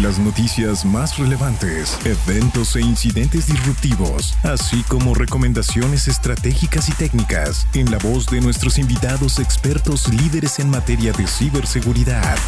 [0.00, 7.90] Las noticias más relevantes, eventos e incidentes disruptivos, así como recomendaciones estratégicas y técnicas en
[7.90, 12.38] la voz de nuestros invitados expertos líderes en materia de ciberseguridad.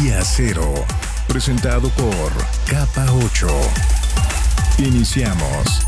[0.00, 0.72] Día Cero,
[1.28, 2.32] presentado por
[2.66, 3.46] Capa 8.
[4.78, 5.86] Iniciamos.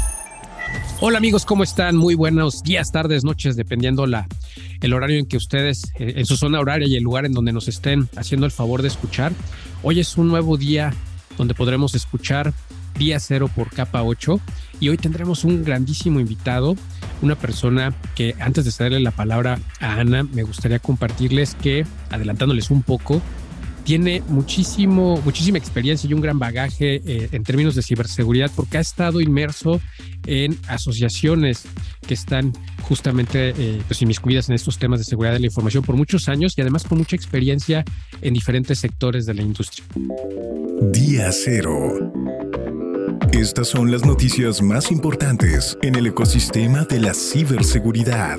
[1.01, 1.97] Hola amigos, ¿cómo están?
[1.97, 4.29] Muy buenos días, tardes, noches, dependiendo la,
[4.83, 7.53] el horario en que ustedes, eh, en su zona horaria y el lugar en donde
[7.53, 9.33] nos estén haciendo el favor de escuchar.
[9.83, 10.93] Hoy es un nuevo día
[11.39, 12.53] donde podremos escuchar
[12.99, 14.41] Día Cero por Capa 8
[14.81, 16.77] y hoy tendremos un grandísimo invitado,
[17.23, 22.71] una persona que antes de cederle la palabra a Ana, me gustaría compartirles que, adelantándoles
[22.71, 23.23] un poco,
[23.85, 28.81] tiene muchísimo, muchísima experiencia y un gran bagaje eh, en términos de ciberseguridad porque ha
[28.81, 29.81] estado inmerso
[30.27, 31.65] en asociaciones
[32.07, 35.97] que están justamente eh, pues inmiscuidas en estos temas de seguridad de la información por
[35.97, 37.85] muchos años y además con mucha experiencia
[38.21, 39.85] en diferentes sectores de la industria.
[40.93, 42.13] Día Cero.
[43.33, 48.39] Estas son las noticias más importantes en el ecosistema de la ciberseguridad.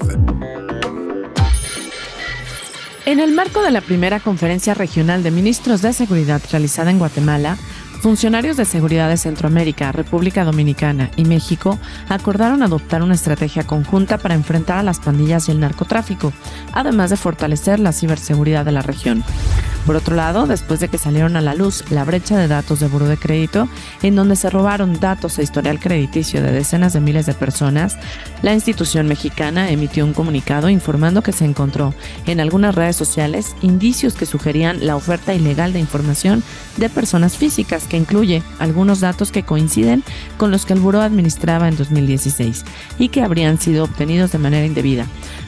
[3.05, 7.57] En el marco de la primera conferencia regional de ministros de seguridad realizada en Guatemala,
[8.01, 14.35] funcionarios de seguridad de Centroamérica, República Dominicana y México acordaron adoptar una estrategia conjunta para
[14.35, 16.31] enfrentar a las pandillas y el narcotráfico,
[16.71, 19.21] además de fortalecer la ciberseguridad de la región.
[19.85, 22.87] Por otro lado, después de que salieron a la luz la brecha de datos de
[22.87, 23.67] buro de crédito,
[24.01, 27.97] en donde se robaron datos e historial crediticio de decenas de miles de personas,
[28.41, 31.93] la institución mexicana emitió un comunicado informando que se encontró
[32.25, 36.43] en algunas redes sociales indicios que sugerían la oferta ilegal de información
[36.77, 40.03] de personas físicas, que incluye algunos datos que coinciden
[40.37, 42.63] con los que el buró administraba en 2016
[42.99, 45.05] y que habrían sido obtenidos de manera indebida.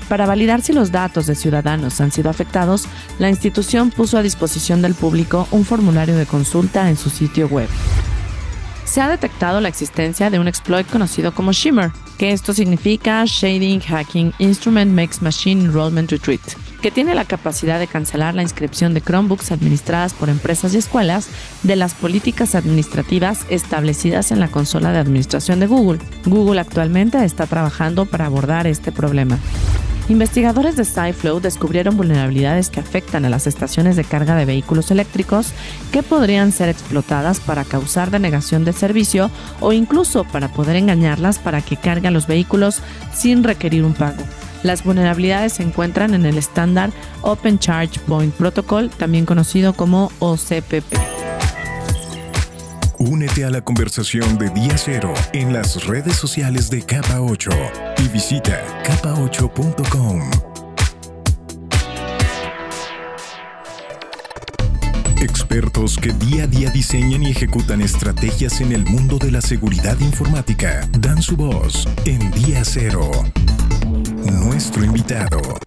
[0.09, 2.85] Para validar si los datos de ciudadanos han sido afectados,
[3.17, 7.67] la institución puso a disposición del público un formulario de consulta en su sitio web.
[8.85, 13.81] Se ha detectado la existencia de un exploit conocido como Shimmer, que esto significa Shading
[13.81, 16.39] Hacking Instrument Makes Machine Enrollment Retreat,
[16.81, 21.27] que tiene la capacidad de cancelar la inscripción de Chromebooks administradas por empresas y escuelas
[21.63, 25.99] de las políticas administrativas establecidas en la consola de administración de Google.
[26.25, 29.39] Google actualmente está trabajando para abordar este problema.
[30.07, 35.51] Investigadores de SciFlow descubrieron vulnerabilidades que afectan a las estaciones de carga de vehículos eléctricos
[35.91, 41.61] que podrían ser explotadas para causar denegación de servicio o incluso para poder engañarlas para
[41.61, 42.81] que carguen los vehículos
[43.15, 44.23] sin requerir un pago.
[44.61, 46.91] Las vulnerabilidades se encuentran en el estándar
[47.21, 51.14] Open Charge Point Protocol, también conocido como OCPP.
[53.43, 57.49] A la conversación de Día Cero en las redes sociales de Capa 8
[58.03, 60.21] y visita capa8.com.
[65.21, 69.99] Expertos que día a día diseñan y ejecutan estrategias en el mundo de la seguridad
[69.99, 73.11] informática dan su voz en Día Cero.
[74.31, 75.64] Nuestro invitado.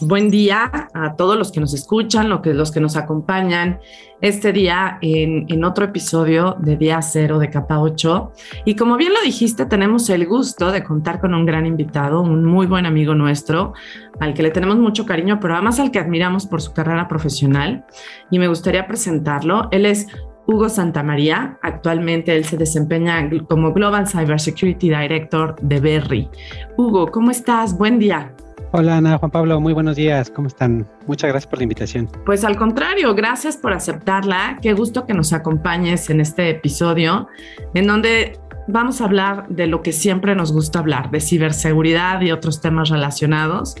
[0.00, 3.80] Buen día a todos los que nos escuchan, los que nos acompañan
[4.20, 8.32] este día en, otro episodio de Día Cero de Capa 8.
[8.66, 12.44] Y como bien lo dijiste, tenemos el gusto de contar con un gran invitado, un
[12.44, 13.72] muy buen amigo nuestro,
[14.20, 17.86] al que le tenemos mucho cariño, pero además al que admiramos por su carrera profesional.
[18.30, 19.68] Y me gustaría presentarlo.
[19.70, 20.08] Él es
[20.46, 21.58] Hugo Santamaría.
[21.62, 26.28] Actualmente él se desempeña como Global Cybersecurity Director de Berry.
[26.76, 27.78] Hugo, ¿cómo estás?
[27.78, 28.35] Buen día.
[28.78, 30.86] Hola Ana, Juan Pablo, muy buenos días, ¿cómo están?
[31.06, 32.10] Muchas gracias por la invitación.
[32.26, 34.58] Pues al contrario, gracias por aceptarla.
[34.60, 37.26] Qué gusto que nos acompañes en este episodio
[37.72, 38.38] en donde
[38.68, 42.90] vamos a hablar de lo que siempre nos gusta hablar, de ciberseguridad y otros temas
[42.90, 43.76] relacionados.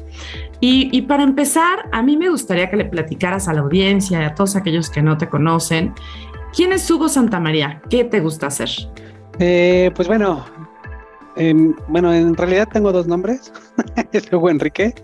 [0.60, 4.34] Y, para empezar, a mí me gustaría que le platicaras a la audiencia y a
[4.34, 5.92] todos aquellos que no te conocen,
[6.54, 7.82] ¿quién es Hugo Santamaría?
[7.90, 8.70] ¿Qué te gusta hacer?
[9.38, 10.46] Eh, pues bueno,
[11.36, 13.52] Em, bueno, en realidad tengo dos nombres.
[14.12, 14.94] es Hugo Enrique.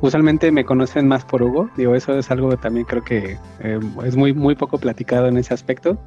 [0.00, 1.68] Usualmente me conocen más por Hugo.
[1.76, 5.52] Digo, eso es algo también creo que em, es muy, muy poco platicado en ese
[5.52, 5.98] aspecto.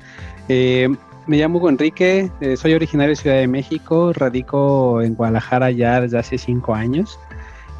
[0.48, 0.98] Em,
[1.28, 6.02] me llamo Hugo Enrique, eh, soy originario de Ciudad de México, radico en Guadalajara ya
[6.02, 7.20] desde hace cinco años.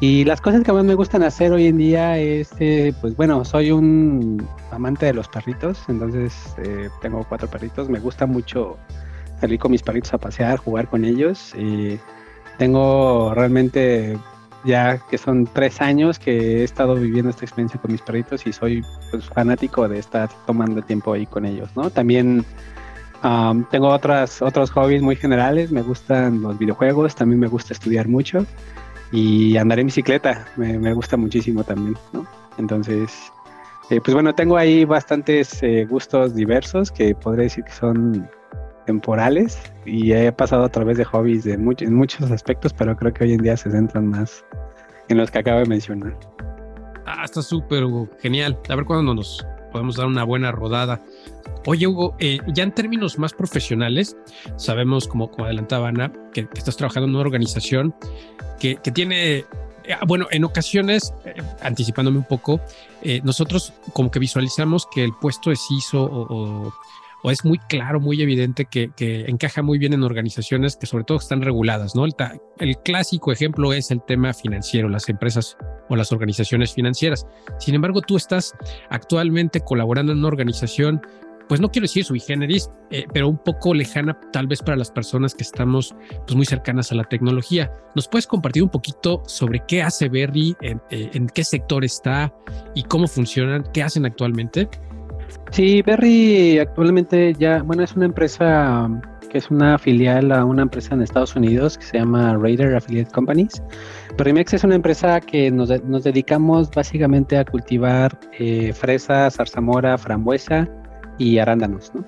[0.00, 3.44] Y las cosas que más me gustan hacer hoy en día es, eh, pues bueno,
[3.44, 8.76] soy un amante de los perritos, entonces eh, tengo cuatro perritos, me gusta mucho
[9.40, 11.54] salir con mis perritos a pasear, jugar con ellos.
[12.58, 14.16] Tengo realmente
[14.64, 18.52] ya que son tres años que he estado viviendo esta experiencia con mis perritos y
[18.52, 21.90] soy pues, fanático de estar tomando tiempo ahí con ellos, ¿no?
[21.90, 22.44] También
[23.70, 28.44] tengo otras, otros hobbies muy generales, me gustan los videojuegos, también me gusta estudiar mucho
[29.12, 32.26] y andar en bicicleta, me, gusta muchísimo también, ¿no?
[32.58, 33.32] Entonces,
[33.88, 38.28] eh, pues bueno, tengo ahí bastantes eh, gustos diversos que podría decir que son
[38.84, 43.24] temporales y he pasado a través de hobbies de en muchos aspectos, pero creo que
[43.24, 44.44] hoy en día se centran más
[45.08, 46.16] en los que acabo de mencionar.
[47.06, 47.84] Ah, está súper,
[48.20, 48.58] Genial.
[48.68, 51.02] A ver cuándo nos podemos dar una buena rodada.
[51.66, 54.16] Oye, Hugo, eh, ya en términos más profesionales,
[54.56, 57.94] sabemos, como, como adelantaba Ana, que, estás trabajando en una organización
[58.60, 59.44] que, que tiene eh,
[60.06, 62.60] bueno, en ocasiones, eh, anticipándome un poco,
[63.22, 66.74] nosotros como que visualizamos que el puesto de CISO o, o
[67.30, 68.90] es muy claro, muy evidente que,
[69.26, 72.04] encaja muy bien en organizaciones que sobre todo están reguladas, ¿no?
[72.04, 75.56] El, clásico ejemplo es el tema financiero, las empresas
[75.88, 77.26] o las organizaciones financieras.
[77.58, 78.52] Sin embargo, tú estás
[78.90, 81.00] actualmente colaborando en una organización
[81.48, 85.34] pues no quiero decir sui eh, pero un poco lejana tal vez para las personas
[85.34, 85.94] que estamos
[86.26, 87.70] pues muy cercanas a la tecnología.
[87.94, 92.34] ¿Nos puedes compartir un poquito sobre qué hace Berry, en, eh, en qué sector está
[92.74, 94.68] y cómo funcionan, qué hacen actualmente?
[95.54, 98.90] Sí, Berry actualmente ya, bueno, es una empresa
[99.30, 103.12] que es una filial a una empresa en Estados Unidos que se llama Raider Affiliate
[103.12, 103.62] Companies.
[104.18, 110.68] Berrymex es una empresa que nos, dedicamos básicamente a cultivar eh, fresas, zarzamora, frambuesa
[111.18, 112.04] y arándanos, ¿no?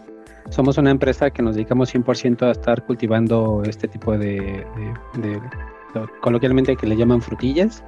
[0.51, 4.67] Somos una empresa que nos dedicamos 100% a estar cultivando este tipo de,
[6.21, 7.85] coloquialmente que le llaman frutillas.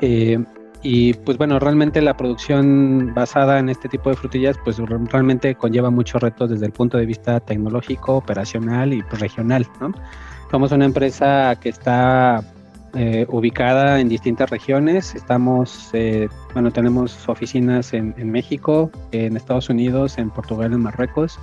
[0.00, 0.38] Eh,
[0.84, 5.88] y pues bueno, realmente la producción basada en este tipo de frutillas pues realmente conlleva
[5.88, 9.92] muchos retos desde el punto de vista tecnológico, operacional y pues, regional, ¿no?
[10.50, 12.44] Somos una empresa que está
[12.94, 15.14] eh, ubicada en distintas regiones.
[15.14, 21.40] Estamos, eh, bueno, tenemos oficinas en, en, México, en Estados Unidos, en Portugal, en Marruecos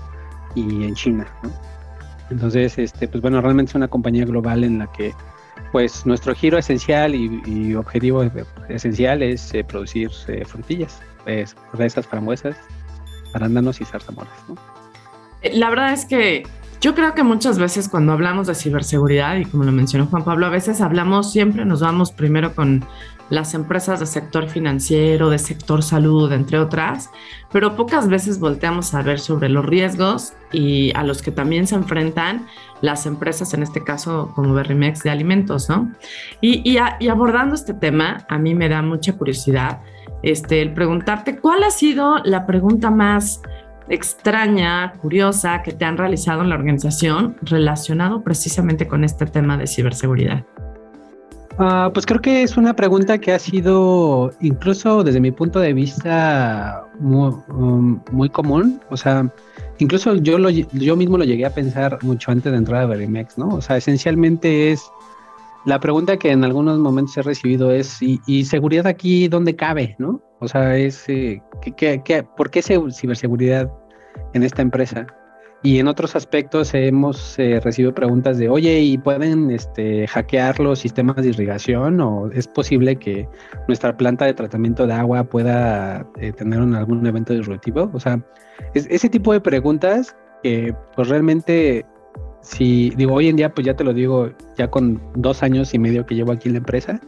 [0.53, 1.25] y en China.
[1.41, 1.49] ¿no?
[2.29, 5.13] Entonces, este, pues bueno, realmente es una compañía global en la que
[5.71, 8.23] pues nuestro giro esencial y, objetivo
[8.69, 12.57] esencial es eh, producir eh, frutillas, pues, fresas, frambuesas,
[13.33, 14.33] arándanos y zarzamoras.
[15.53, 16.43] La verdad es que
[16.81, 20.47] yo creo que muchas veces cuando hablamos de ciberseguridad, y como lo mencionó Juan Pablo,
[20.47, 22.83] a veces hablamos, siempre nos vamos primero con
[23.31, 27.09] las empresas de sector financiero, de sector salud, entre otras,
[27.51, 31.75] pero pocas veces volteamos a ver sobre los riesgos y a los que también se
[31.75, 32.45] enfrentan
[32.81, 35.93] las empresas, en este caso como Berrimex, de alimentos, ¿no?
[36.41, 39.79] Y, abordando este tema, a mí me da mucha curiosidad
[40.23, 43.41] este, el preguntarte cuál ha sido la pregunta más
[43.87, 49.67] extraña, curiosa que te han realizado en la organización relacionado precisamente con este tema de
[49.67, 50.45] ciberseguridad.
[51.57, 55.73] Ah, pues creo que es una pregunta que ha sido, incluso desde mi punto de
[55.73, 58.81] vista, muy, um, común.
[58.89, 59.31] O sea,
[59.79, 63.37] incluso yo, lo, yo mismo lo llegué a pensar mucho antes de entrar a Verimex,
[63.37, 63.49] ¿no?
[63.49, 64.89] O sea, esencialmente es
[65.65, 70.21] la pregunta que en algunos momentos he recibido es, ¿y, seguridad aquí dónde cabe, no?
[70.39, 71.41] O sea, es, eh,
[72.37, 73.71] por qué ciberseguridad
[74.33, 75.05] en esta empresa?
[75.63, 80.79] Y en otros aspectos hemos eh, recibido preguntas de, oye, ¿y pueden este, hackear los
[80.79, 82.01] sistemas de irrigación?
[82.01, 83.27] ¿O es posible que
[83.67, 87.91] nuestra planta de tratamiento de agua pueda eh, tener algún evento disruptivo?
[87.93, 88.19] O sea,
[88.73, 91.85] es, ese tipo de preguntas que pues realmente,
[92.41, 95.79] si digo, hoy en día, pues ya te lo digo, ya con dos años y
[95.79, 96.99] medio que llevo aquí en la empresa,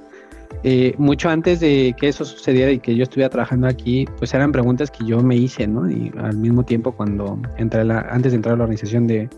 [0.63, 4.51] eh, mucho antes de que eso sucediera y que yo estuviera trabajando aquí, pues eran
[4.51, 5.89] preguntas que yo me hice, ¿no?
[5.89, 9.29] Y al mismo tiempo cuando entré la, antes de entrar a la organización de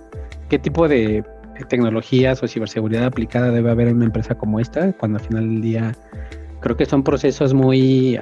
[0.49, 1.23] qué tipo de
[1.69, 5.61] tecnologías o ciberseguridad aplicada debe haber en una empresa como esta, cuando al final del
[5.61, 5.95] día
[6.59, 8.19] creo que son procesos muy,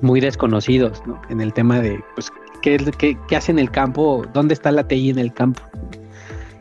[0.00, 1.20] muy desconocidos, ¿no?
[1.28, 4.24] En el tema de, pues, ¿qué, qué, qué hace en el campo?
[4.32, 5.62] ¿Dónde está la TI en el campo?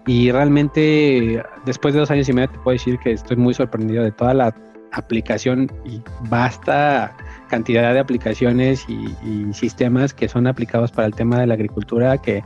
[0.07, 4.03] Y realmente, después de dos años y medio, te puedo decir que estoy muy sorprendido
[4.03, 4.55] de toda la
[4.91, 7.15] aplicación y basta
[7.49, 12.43] cantidad de aplicaciones y, sistemas que son aplicados para el tema de la agricultura que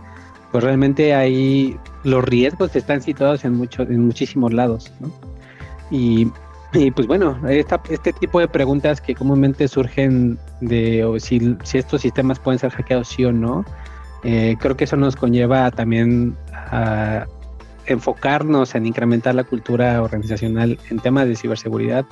[0.51, 4.91] pues realmente ahí los riesgos están situados en muchos en muchísimos lados
[5.89, 6.27] y,
[6.93, 12.59] pues bueno este tipo de preguntas que comúnmente surgen de si, si estos sistemas pueden
[12.59, 13.65] ser hackeados sí o no
[14.23, 17.25] eh, creo que eso nos conlleva también a
[17.89, 22.05] enfocarnos en incrementar la cultura organizacional en temas de ciberseguridad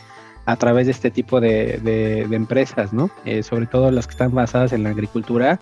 [0.45, 3.09] a través de este tipo de, empresas, ¿no?
[3.25, 5.59] Eh, sobre todo las que están basadas en la agricultura,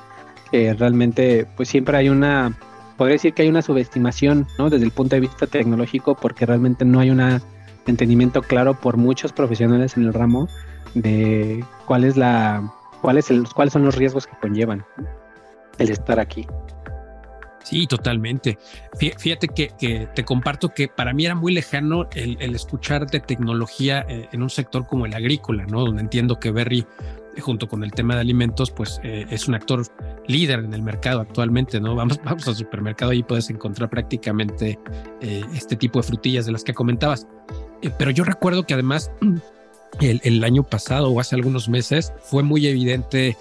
[0.51, 2.57] que realmente pues siempre hay una,
[2.97, 4.69] podría decir que hay una subestimación, ¿no?
[4.69, 7.41] Desde el punto de vista tecnológico, porque realmente no hay una
[7.87, 10.47] entendimiento claro por muchos profesionales en el ramo
[10.93, 14.85] de cuál es la, cuál es el, cuáles son los riesgos que conllevan
[15.77, 16.47] el estar aquí.
[17.65, 18.59] Sí, totalmente.
[19.17, 24.29] Fíjate que, te comparto que para mí era muy lejano el, escuchar de tecnología eh,
[24.31, 25.83] en un sector como el agrícola, ¿no?
[25.83, 26.85] Donde entiendo que Berry,
[27.35, 29.81] eh, junto con el tema de alimentos, pues eh, es un actor
[30.27, 31.95] líder en el mercado actualmente, ¿no?
[31.95, 34.77] Vamos, vamos al supermercado y puedes encontrar prácticamente
[35.21, 37.25] este tipo de frutillas de las que comentabas.
[37.97, 39.09] pero yo recuerdo que además
[40.01, 43.35] el, el año pasado o hace algunos meses fue muy evidente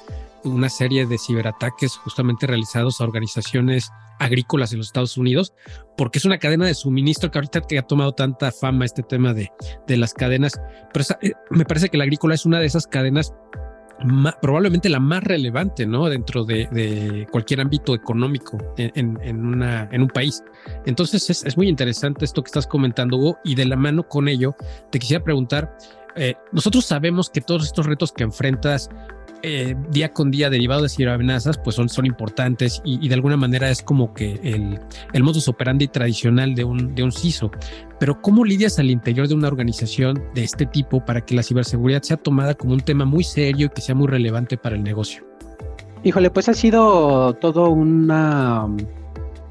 [0.44, 5.54] una serie de ciberataques justamente realizados a organizaciones agrícolas en los Estados Unidos,
[5.96, 9.34] porque es una cadena de suministro que ahorita que ha tomado tanta fama este tema
[9.34, 9.50] de,
[9.86, 10.60] de las cadenas,
[10.92, 13.32] pero eh, me parece que la agrícola es una de esas cadenas
[14.42, 16.08] probablemente la más relevante, ¿no?
[16.08, 20.42] Dentro de, cualquier ámbito económico en, en, una, en un país.
[20.84, 24.28] Entonces es, es, muy interesante esto que estás comentando, Hugo, y de la mano con
[24.28, 24.56] ello,
[24.90, 25.76] te quisiera preguntar,
[26.16, 28.88] eh, nosotros sabemos que todos estos retos que enfrentas
[29.46, 33.68] eh, día con día derivados de ciberamenazas, pues son, son importantes y, de alguna manera
[33.68, 34.80] es como que el,
[35.12, 37.50] el modus operandi tradicional de un, de un CISO.
[38.00, 42.00] Pero ¿cómo lidias al interior de una organización de este tipo para que la ciberseguridad
[42.00, 45.26] sea tomada como un tema muy serio y que sea muy relevante para el negocio?
[46.04, 48.66] Híjole, pues ha sido todo una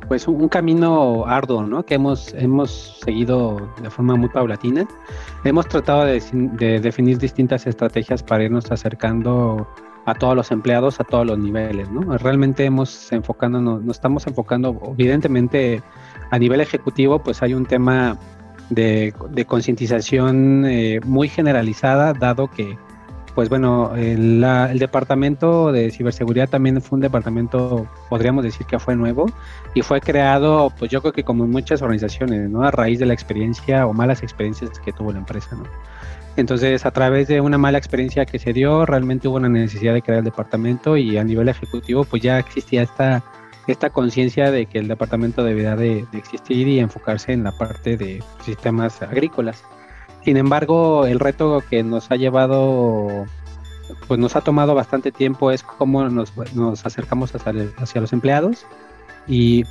[0.08, 1.86] pues un, camino arduo, ¿no?
[1.86, 4.86] Que hemos, hemos seguido de forma muy paulatina.
[5.44, 9.68] Hemos tratado de, de, definir distintas estrategias para irnos acercando
[10.06, 12.18] a todos los empleados a todos los niveles, ¿no?
[12.18, 15.82] Realmente hemos enfocando, nos, estamos enfocando, evidentemente
[16.30, 18.18] a nivel ejecutivo, pues hay un tema
[18.70, 19.14] de,
[19.48, 22.78] concientización eh, muy generalizada, dado que
[23.36, 24.42] pues bueno, el,
[24.78, 29.26] departamento de ciberseguridad también fue un departamento, podríamos decir que fue nuevo
[29.74, 32.64] y fue creado, pues yo creo que como en muchas organizaciones, ¿no?
[32.64, 35.64] A raíz de la experiencia o malas experiencias que tuvo la empresa, ¿no?
[36.36, 40.02] Entonces, a través de una mala experiencia que se dio, realmente hubo una necesidad de
[40.02, 43.24] crear el departamento y a nivel ejecutivo, pues ya existía esta,
[43.68, 48.24] esta conciencia de que el departamento debía de existir y enfocarse en la parte de
[48.44, 49.64] sistemas agrícolas.
[50.24, 53.26] Sin embargo, el reto que nos ha llevado,
[54.08, 56.32] pues nos ha tomado bastante tiempo es cómo nos,
[56.86, 58.66] acercamos hacia, los empleados
[59.28, 59.66] y,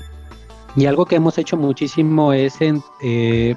[0.86, 3.54] algo que hemos hecho muchísimo es en, eh,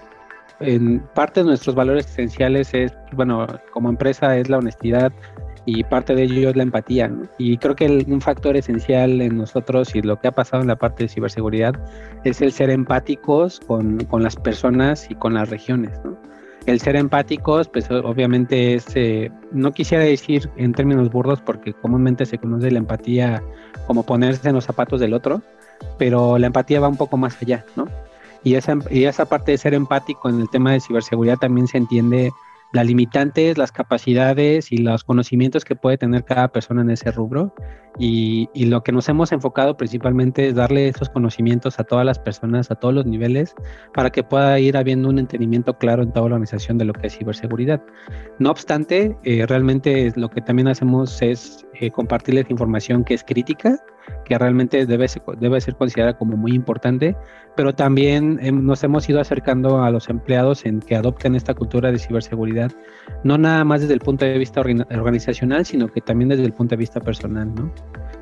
[0.60, 5.12] en parte de nuestros valores esenciales es, bueno, como empresa es la honestidad
[5.66, 7.12] y parte de ello es la empatía.
[7.38, 10.76] Y creo que un factor esencial en nosotros y lo que ha pasado en la
[10.76, 11.74] parte de ciberseguridad
[12.24, 16.00] es el ser empáticos con, con las personas y con las regiones.
[16.04, 16.18] ¿no?
[16.66, 22.26] El ser empáticos, pues obviamente es, eh, no quisiera decir en términos burdos, porque comúnmente
[22.26, 23.44] se conoce la empatía
[23.88, 25.42] como ponerse en los zapatos del otro,
[25.98, 27.88] pero la empatía va un poco más allá, ¿no?
[28.44, 31.78] Y esa, y esa parte de ser empático en el tema de ciberseguridad también se
[31.78, 32.32] entiende
[32.76, 37.56] las limitantes, las capacidades y los conocimientos que puede tener cada persona en ese rubro.
[37.98, 42.70] Y, lo que nos hemos enfocado principalmente es darle esos conocimientos a todas las personas,
[42.70, 43.56] a todos los niveles,
[43.94, 47.08] para que pueda ir habiendo un entendimiento claro en toda la organización de lo que
[47.08, 47.82] es ciberseguridad.
[48.40, 53.78] No obstante, eh, realmente lo que también hacemos es eh, compartirles información que es crítica,
[54.24, 57.16] que realmente debe ser, debe ser considerada como muy importante,
[57.56, 62.00] pero también nos hemos ido acercando a los empleados en que adopten esta cultura de
[62.00, 62.72] ciberseguridad,
[63.24, 66.72] no nada más desde el punto de vista organizacional, sino que también desde el punto
[66.72, 67.72] de vista personal, ¿no?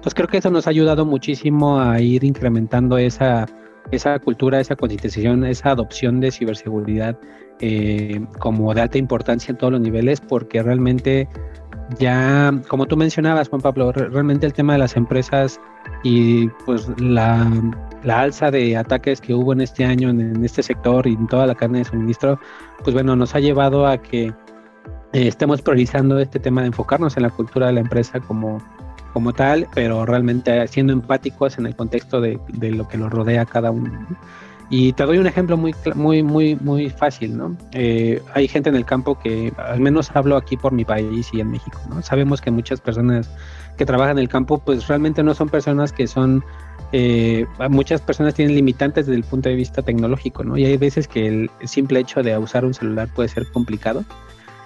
[0.04, 3.46] Entonces creo que eso nos ha ayudado muchísimo a ir incrementando esa,
[3.92, 7.18] esa cultura, esa concientización, esa adopción de ciberseguridad
[7.60, 11.30] eh, como de alta importancia en todos los niveles, porque realmente
[12.00, 15.60] ya, como tú mencionabas, Juan Pablo, realmente el tema de las empresas
[16.04, 17.52] y pues la,
[18.08, 21.56] alza de ataques que hubo en este año en, este sector y en toda la
[21.56, 22.40] carne de suministro,
[22.84, 24.34] pues bueno, nos ha llevado a que eh,
[25.14, 28.58] estemos priorizando este tema de enfocarnos en la cultura de la empresa como,
[29.14, 33.46] como tal, pero realmente siendo empáticos en el contexto de, de lo que nos rodea
[33.46, 33.92] cada uno.
[34.70, 37.56] Y te doy un ejemplo muy, muy, muy, muy fácil, ¿no?
[37.74, 41.42] Eh, hay gente en el campo que, al menos hablo aquí por mi país y
[41.42, 42.02] en México, ¿no?
[42.02, 43.30] Sabemos que muchas personas
[43.78, 46.44] que trabajan en el campo, pues realmente no son personas que son,
[46.92, 50.58] eh, muchas personas tienen limitantes desde el punto de vista tecnológico, ¿no?
[50.58, 54.04] Y hay veces que el simple hecho de usar un celular puede ser complicado.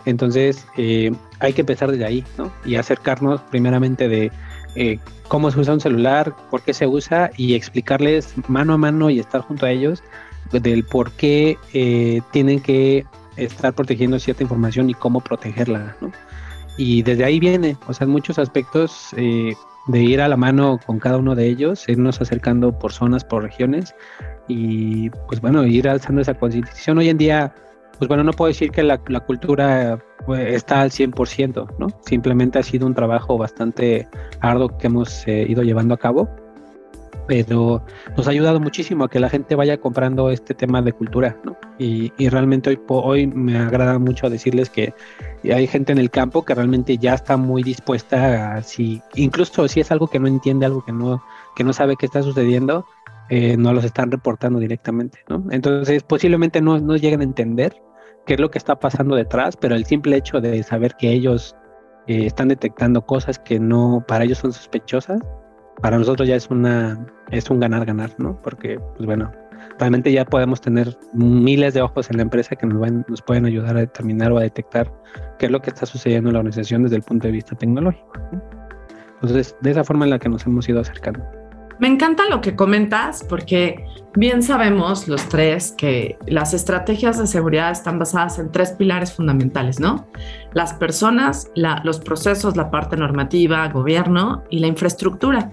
[0.05, 2.51] Entonces, eh, hay que empezar desde ahí, ¿no?
[2.65, 4.31] Y acercarnos primeramente de
[4.75, 9.09] eh, cómo se usa un celular, por qué se usa y explicarles mano a mano
[9.09, 10.03] y estar junto a ellos
[10.51, 13.05] del por qué eh, tienen que
[13.35, 16.11] estar protegiendo cierta información y cómo protegerla, ¿no?
[16.77, 19.55] Y desde ahí viene, o sea, en muchos aspectos eh,
[19.87, 23.43] de ir a la mano con cada uno de ellos, irnos acercando por zonas, por
[23.43, 23.95] regiones
[24.47, 26.99] y pues bueno, ir alzando esa concientización.
[26.99, 27.53] Hoy en día
[27.97, 31.87] pues bueno, no puedo decir que la, cultura pues, está al 100%, ¿no?
[32.05, 34.07] Simplemente ha sido un trabajo bastante
[34.39, 36.29] arduo que hemos eh, ido llevando a cabo,
[37.27, 37.83] pero
[38.15, 41.57] nos ha ayudado muchísimo a que la gente vaya comprando este tema de cultura, ¿no?
[41.77, 44.93] Y, realmente hoy, hoy me agrada mucho decirles que
[45.43, 49.81] hay gente en el campo que realmente ya está muy dispuesta a, si, incluso si
[49.81, 51.21] es algo que no entiende, algo que no,
[51.55, 52.85] que no sabe qué está sucediendo,
[53.29, 55.43] eh, no los están reportando directamente, ¿no?
[55.51, 57.75] Entonces posiblemente no, no lleguen a entender
[58.27, 61.55] qué es lo que está pasando detrás, pero el simple hecho de saber que ellos
[62.07, 65.19] eh, están detectando cosas que no para ellos son sospechosas,
[65.81, 68.39] para nosotros ya es una es un ganar ganar, ¿no?
[68.41, 69.31] Porque pues bueno,
[69.79, 73.45] realmente ya podemos tener miles de ojos en la empresa que nos, van, nos pueden
[73.45, 74.91] ayudar a determinar o a detectar
[75.39, 78.11] qué es lo que está sucediendo en la organización desde el punto de vista tecnológico.
[79.15, 81.23] Entonces, de esa forma en la que nos hemos ido acercando.
[81.79, 87.71] Me encanta lo que comentas porque bien sabemos los tres que las estrategias de seguridad
[87.71, 90.07] están basadas en tres pilares fundamentales, ¿no?
[90.53, 91.51] Las personas,
[91.83, 95.51] los procesos, la parte normativa, gobierno y la infraestructura.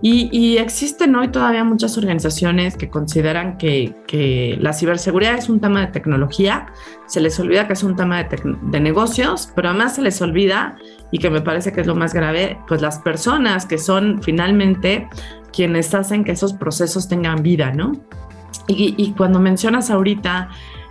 [0.00, 5.80] Y, existen hoy todavía muchas organizaciones que consideran que, que, la ciberseguridad es un tema
[5.80, 6.66] de tecnología,
[7.06, 10.76] se les olvida que es un tema de, de negocios, pero además se les olvida,
[11.10, 15.08] y que me parece que es lo más grave, pues las personas que son finalmente
[15.54, 17.92] quienes hacen que esos procesos tengan vida, ¿no?
[18.66, 20.48] Y, cuando mencionas ahorita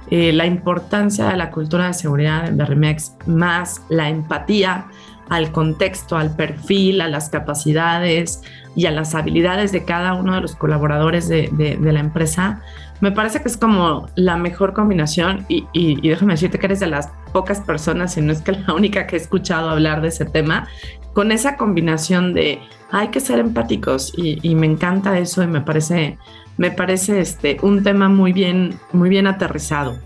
[0.09, 4.87] eh, la importancia de la cultura de seguridad de Remex, más la empatía
[5.29, 8.43] al contexto, al perfil, a las capacidades
[8.75, 12.61] y a las habilidades de cada uno de los colaboradores de, la empresa,
[13.01, 16.87] me parece que es como la mejor combinación y, y, déjame decirte que eres de
[16.87, 20.25] las pocas personas, si no es que la única que he escuchado hablar de ese
[20.25, 20.67] tema,
[21.13, 22.59] con esa combinación de
[22.91, 26.19] hay que ser empáticos y, me encanta eso y me parece,
[26.57, 29.97] me parece este, un tema muy bien, muy bien aterrizado.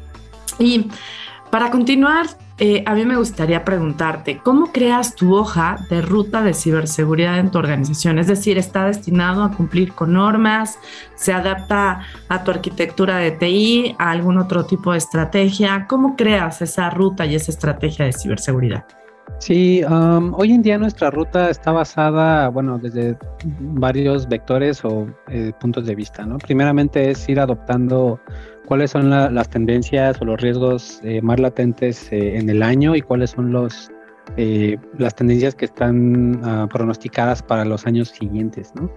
[0.57, 0.89] Y
[1.51, 2.27] para continuar,
[2.59, 7.51] eh, a mí me gustaría preguntarte, ¿cómo creas tu hoja de ruta de ciberseguridad en
[7.51, 8.19] tu organización?
[8.19, 10.79] Es decir, ¿está destinado a cumplir con normas?
[11.15, 15.88] ¿Se adapta a tu arquitectura de TI, a algún otro tipo de estrategia?
[15.88, 18.86] ¿Cómo creas esa ruta y esa estrategia de ciberseguridad?
[19.39, 23.17] Sí, hoy en día nuestra ruta está basada, bueno, desde
[23.59, 26.39] varios vectores o eh, puntos de vista, ¿no?
[26.39, 28.19] Primeramente es ir adoptando
[28.65, 33.01] cuáles son las tendencias o los riesgos eh, más latentes eh, en el año y
[33.01, 33.91] cuáles son los
[34.97, 38.91] las tendencias que están ah, pronosticadas para los años siguientes, ¿no?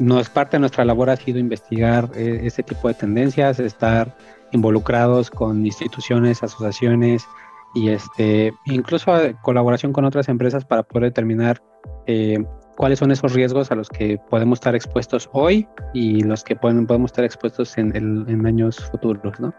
[0.00, 4.14] No es parte de nuestra labor ha sido investigar ese tipo de tendencias, estar
[4.50, 7.24] involucrados con instituciones, asociaciones,
[7.74, 11.62] y este, incluso colaboración con otras empresas para poder determinar
[12.06, 12.38] eh,
[12.76, 16.86] cuáles son esos riesgos a los que podemos estar expuestos hoy y los que pueden,
[16.86, 19.54] podemos estar expuestos en, en años futuros, ¿no?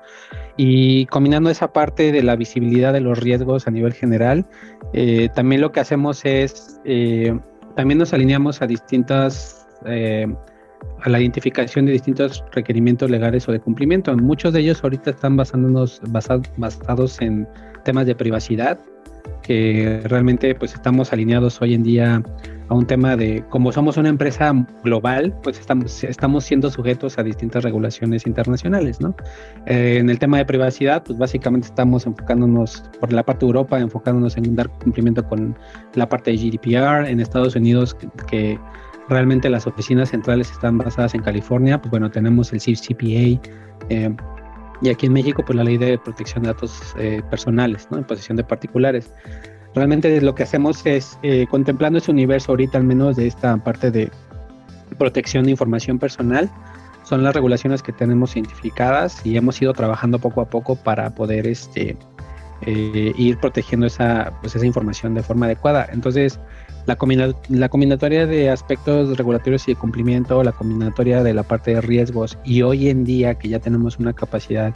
[0.58, 4.46] Y combinando esa parte de la visibilidad de los riesgos a nivel general,
[4.94, 7.38] eh, también lo que hacemos es, eh,
[7.76, 9.60] también nos alineamos a distintas
[11.04, 14.16] a la identificación de distintos requerimientos legales o de cumplimiento.
[14.16, 17.48] Muchos de ellos ahorita están basándonos, basados en
[17.84, 18.80] temas de privacidad,
[19.42, 22.24] que realmente pues estamos alineados hoy en día
[22.70, 27.24] a un tema de, como somos una empresa global, pues estamos, estamos siendo sujetos a
[27.24, 29.16] distintas regulaciones internacionales, ¿no?
[29.66, 33.80] Eh, en el tema de privacidad, pues básicamente estamos enfocándonos por la parte de Europa,
[33.80, 35.58] enfocándonos en dar cumplimiento con
[35.96, 37.96] la parte de GDPR, en Estados Unidos,
[38.28, 38.58] que,
[39.10, 43.38] realmente las oficinas centrales están basadas en California, pues bueno, tenemos el CCPA,
[43.90, 44.16] eh,
[44.84, 47.98] y aquí en México, pues la ley de protección de datos eh, personales, ¿no?
[47.98, 49.12] En posesión de particulares.
[49.74, 53.90] Realmente lo que hacemos es, eh, contemplando ese universo ahorita, al menos de esta parte
[53.90, 54.12] de
[54.98, 56.50] protección de información personal,
[57.04, 61.48] son las regulaciones que tenemos identificadas y hemos ido trabajando poco a poco para poder
[61.48, 61.98] este,
[62.66, 65.88] eh, ir protegiendo esa, pues esa información de forma adecuada.
[65.92, 66.40] Entonces,
[66.86, 66.98] la,
[67.50, 72.38] la combinatoria de aspectos regulatorios y de cumplimiento, la combinatoria de la parte de riesgos
[72.44, 74.74] y hoy en día que ya tenemos una capacidad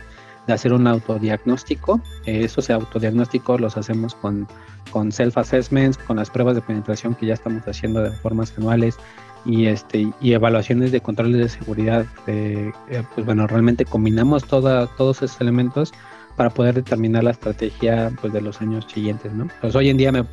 [0.47, 4.47] de hacer un autodiagnóstico, eh, esos autodiagnósticos los hacemos con,
[4.91, 8.97] con self-assessments, con las pruebas de penetración que ya estamos haciendo de formas anuales
[9.45, 12.05] y, este, y evaluaciones de controles de seguridad.
[12.27, 12.71] Eh,
[13.13, 15.93] pues bueno, realmente combinamos toda, todos esos elementos
[16.37, 19.33] para poder determinar la estrategia pues, de los años siguientes.
[19.33, 19.47] ¿no?
[19.59, 20.23] Pues hoy en día me,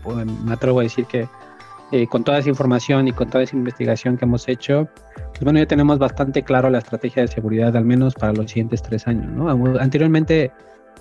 [0.45, 1.27] me atrevo a decir que
[1.95, 4.89] eh, con toda esa información y con toda esa investigación que hemos hecho,
[5.29, 8.83] pues bueno, ya tenemos bastante claro la estrategia de seguridad, al menos para los siguientes
[8.83, 9.29] tres años.
[9.29, 9.49] ¿no?
[9.79, 10.51] Anteriormente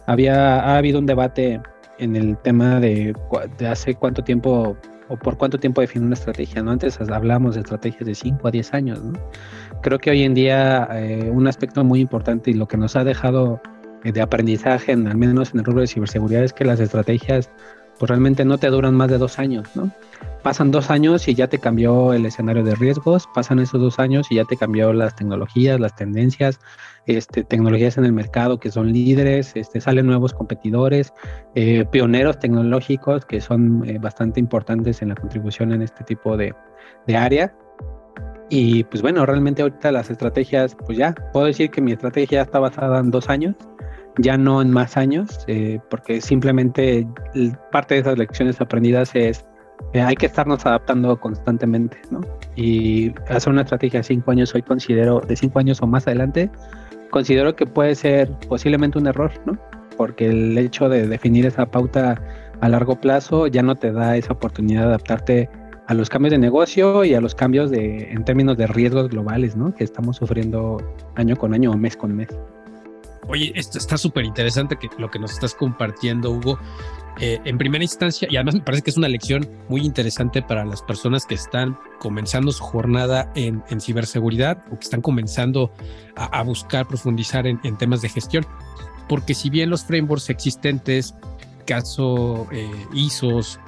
[0.06, 1.60] había ha habido un debate
[1.98, 3.16] en el tema de,
[3.58, 4.78] de, hace cuánto tiempo
[5.08, 6.62] o por cuánto tiempo definir una estrategia.
[6.62, 6.70] ¿no?
[6.70, 9.04] Antes hablábamos de estrategias de 5 a 10 años.
[9.04, 9.14] ¿no?
[9.82, 13.04] Creo que hoy en día eh, un aspecto muy importante y lo que nos ha
[13.04, 13.60] dejado
[14.04, 17.50] de aprendizaje, en, al menos en el rubro de ciberseguridad, es que las estrategias
[18.00, 19.92] pues realmente no te duran más de dos años, ¿no?
[20.42, 24.28] Pasan dos años y ya te cambió el escenario de riesgos, pasan esos dos años
[24.30, 26.60] y ya te cambió las tecnologías, las tendencias,
[27.06, 31.14] este, tecnologías en el mercado que son líderes, este, salen nuevos competidores,
[31.56, 36.54] eh, pioneros tecnológicos que son eh, bastante importantes en la contribución en este tipo de,
[37.08, 37.56] de área.
[38.50, 42.60] Y pues bueno, realmente ahorita las estrategias, pues ya, puedo decir que mi estrategia está
[42.60, 43.56] basada en dos años
[44.17, 47.08] ya no en más años, eh, porque simplemente
[47.71, 49.45] parte de esas lecciones aprendidas es
[49.93, 52.21] eh, hay que estarnos adaptando constantemente, ¿no?
[52.56, 56.49] Y hacer una estrategia de cinco años hoy considero, de cinco años o más adelante,
[57.12, 59.58] considero que puede ser posiblemente un error, ¿no?
[59.97, 62.19] Porque el hecho de definir esa pauta
[62.62, 65.49] a largo plazo ya no te da esa oportunidad de adaptarte
[65.88, 69.56] a los cambios de negocio y a los cambios de, en términos de riesgos globales,
[69.56, 69.76] ¿no?
[69.76, 70.78] Que estamos sufriendo
[71.15, 72.30] año con año o mes con mes.
[73.28, 76.60] Oye, esto está súper interesante que lo que nos estás compartiendo, Hugo.
[77.20, 80.66] Eh, en primera instancia, y además me parece que es una lección muy interesante para
[80.66, 85.72] las personas que están comenzando su jornada en, ciberseguridad o que están comenzando
[86.16, 88.46] a, buscar profundizar en, temas de gestión.
[89.08, 91.14] Porque si bien los frameworks existentes,
[91.68, 93.60] caso eh, ISOs,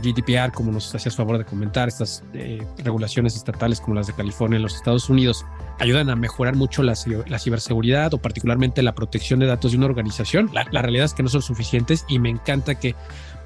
[0.00, 4.56] GDPR, como nos hacías favor de comentar, estas eh, regulaciones estatales como las de California
[4.56, 5.44] en los Estados Unidos,
[5.78, 10.50] ayudan a mejorar mucho la, ciberseguridad o particularmente la protección de datos de una organización.
[10.52, 12.94] La, realidad es que no son suficientes y me encanta que,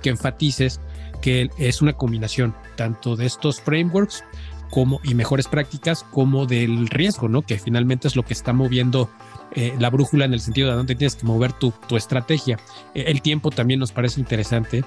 [0.02, 0.80] que enfatices
[1.20, 4.24] que es una combinación tanto de estos frameworks
[4.70, 7.42] como y mejores prácticas como del riesgo, ¿no?
[7.42, 9.08] Que finalmente es lo que está moviendo
[9.52, 12.58] eh, la brújula en el sentido de dónde tienes que mover tu, tu estrategia.
[12.94, 14.84] Eh, el tiempo también nos parece interesante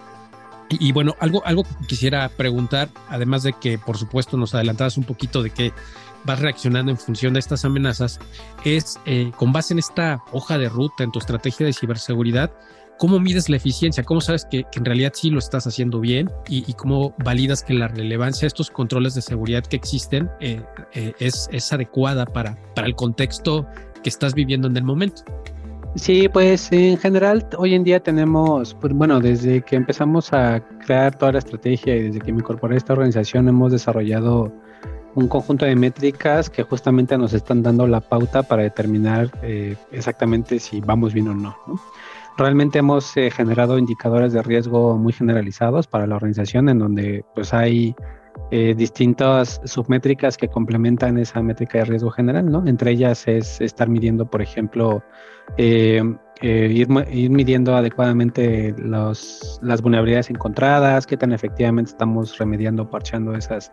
[0.69, 5.05] y, bueno, algo, algo que quisiera preguntar, además de que por supuesto nos adelantabas un
[5.05, 5.71] poquito de que
[6.25, 8.19] vas reaccionando en función de estas amenazas,
[8.65, 12.51] es eh, con base en esta hoja de ruta, en tu estrategia de ciberseguridad,
[12.97, 14.03] ¿cómo mides la eficiencia?
[14.03, 16.29] ¿Cómo sabes que, en realidad sí lo estás haciendo bien?
[16.49, 20.61] Y, cómo validas que la relevancia de estos controles de seguridad que existen eh,
[20.93, 23.65] eh, es, es adecuada para, para el contexto
[24.03, 25.23] que estás viviendo en el momento?
[25.95, 31.17] Sí, pues en general hoy en día tenemos, pues, bueno, desde que empezamos a crear
[31.17, 34.51] toda la estrategia y desde que me incorporé a esta organización hemos desarrollado
[35.15, 40.59] un conjunto de métricas que justamente nos están dando la pauta para determinar eh, exactamente
[40.59, 41.57] si vamos bien o no.
[42.37, 47.51] Realmente hemos eh, generado indicadores de riesgo muy generalizados para la organización en donde pues
[47.51, 47.95] hay
[48.51, 52.65] eh, distintas submétricas que complementan esa métrica de riesgo general, ¿no?
[52.65, 55.03] Entre ellas es estar midiendo, por ejemplo,
[55.57, 56.01] eh,
[56.41, 56.89] eh, ir,
[57.29, 63.71] midiendo adecuadamente los, las vulnerabilidades encontradas, qué tan efectivamente estamos remediando, parchando esas,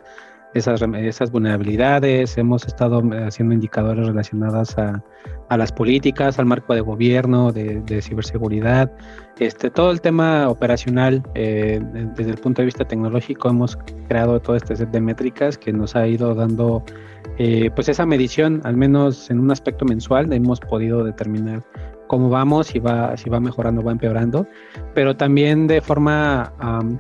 [0.55, 2.39] esas, esas vulnerabilidades.
[2.39, 5.03] Hemos estado haciendo indicadores relacionados a,
[5.49, 8.91] a las políticas, al marco de gobierno, de, de ciberseguridad.
[9.39, 11.81] Este, todo el tema operacional, eh,
[12.17, 13.77] desde el punto de vista tecnológico, hemos
[14.09, 16.85] creado todo este set de métricas que nos ha ido dando
[17.39, 21.65] eh, pues esa medición, al menos en un aspecto mensual, hemos podido determinar
[22.07, 24.47] cómo vamos, si va, si va mejorando va empeorando,
[24.95, 26.53] pero también de forma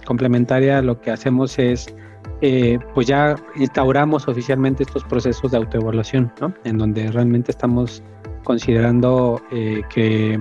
[0.07, 1.95] complementaria lo que hacemos es,
[2.40, 6.55] eh, pues ya instauramos oficialmente estos procesos de autoevaluación, ¿no?
[6.64, 8.03] En donde realmente estamos
[8.42, 9.40] considerando
[9.88, 10.38] que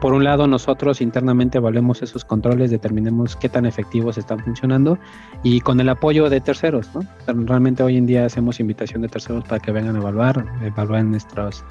[0.00, 4.98] por un lado nosotros internamente evaluemos esos controles, determinemos qué tan efectivos están funcionando
[5.42, 7.00] y con el apoyo de terceros, ¿no?
[7.26, 11.64] Realmente hoy en día hacemos invitación de terceros para que vengan a evaluar, evalúen nuestros,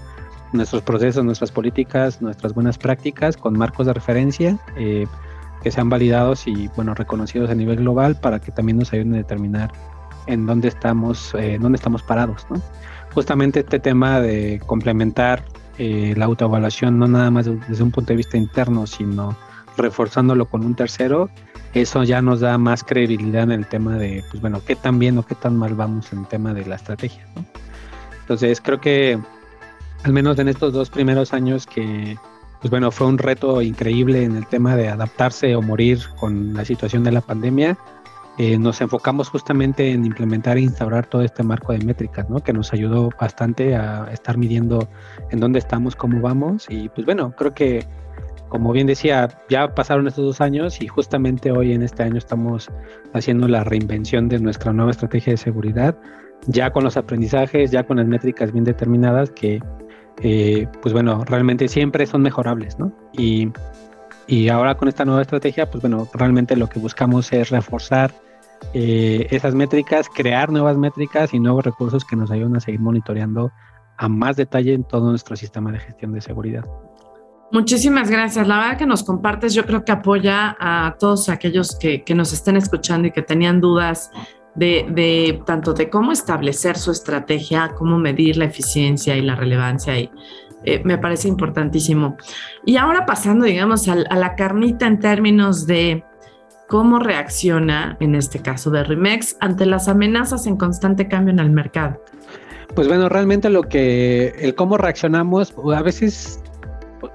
[0.52, 5.06] nuestros procesos, nuestras políticas, nuestras buenas prácticas con marcos de referencia eh,
[5.62, 9.18] que sean validados y, bueno, reconocidos a nivel global para que también nos ayuden a
[9.18, 9.72] determinar
[10.28, 12.62] en dónde estamos, eh, dónde estamos parados, ¿no?
[13.14, 15.44] Justamente este tema de complementar
[15.78, 19.36] eh, la autoevaluación no nada más desde un punto de vista interno, sino
[19.78, 21.30] reforzándolo con un tercero,
[21.74, 25.18] eso ya nos da más credibilidad en el tema de, pues bueno, qué tan bien
[25.18, 27.26] o qué tan mal vamos en el tema de la estrategia.
[28.22, 29.20] Entonces creo que
[30.04, 32.18] al menos en estos dos primeros años que,
[32.60, 36.66] pues bueno, fue un reto increíble en el tema de adaptarse o morir con la
[36.66, 37.78] situación de la pandemia,
[38.40, 42.40] eh, nos enfocamos justamente en implementar e instaurar todo este marco de métricas, ¿no?
[42.40, 44.88] Que nos ayudó bastante a estar midiendo
[45.32, 46.68] en dónde estamos, cómo vamos.
[46.70, 47.84] Y pues bueno, creo que,
[48.50, 52.70] como bien decía, ya pasaron estos dos años y justamente hoy en este año estamos
[53.14, 55.98] haciendo la reinvención de nuestra nueva estrategia de seguridad,
[56.46, 59.60] ya con los aprendizajes, ya con las métricas bien determinadas que,
[60.22, 62.92] eh, pues bueno, realmente siempre son mejorables, ¿no?
[63.14, 63.50] Y,
[64.28, 68.14] y ahora con esta nueva estrategia, pues bueno, realmente lo que buscamos es reforzar
[68.74, 73.52] eh, esas métricas, crear nuevas métricas y nuevos recursos que nos ayuden a seguir monitoreando
[73.98, 76.66] a más detalle en todo nuestro sistema de gestión de seguridad.
[77.52, 78.48] Muchísimas gracias.
[78.48, 82.58] La verdad que nos compartes, yo creo que apoya a todos aquellos que, nos estén
[82.58, 84.12] escuchando y que tenían dudas
[84.58, 89.98] de, tanto de cómo establecer su estrategia, cómo medir la eficiencia y la relevancia.
[89.98, 90.10] Y
[90.64, 92.18] eh, me parece importantísimo.
[92.66, 96.04] Y ahora pasando, digamos, a, la carnita en términos de
[96.68, 101.52] cómo reacciona, en este caso de Rimex, ante las amenazas en constante cambio en el
[101.52, 102.02] mercado.
[102.76, 106.42] Pues bueno, realmente lo que, el cómo reaccionamos, a veces,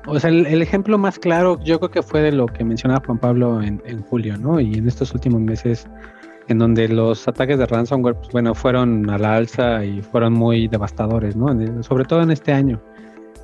[0.07, 3.18] o sea, el, ejemplo más claro yo creo que fue de lo que mencionaba Juan
[3.18, 4.59] Pablo en, en julio, ¿no?
[4.59, 5.87] Y en estos últimos meses
[6.48, 10.68] en donde los ataques de ransomware, pues, bueno, fueron a la alza y fueron muy
[10.68, 11.37] devastadores,
[11.81, 12.81] sobre todo en este año.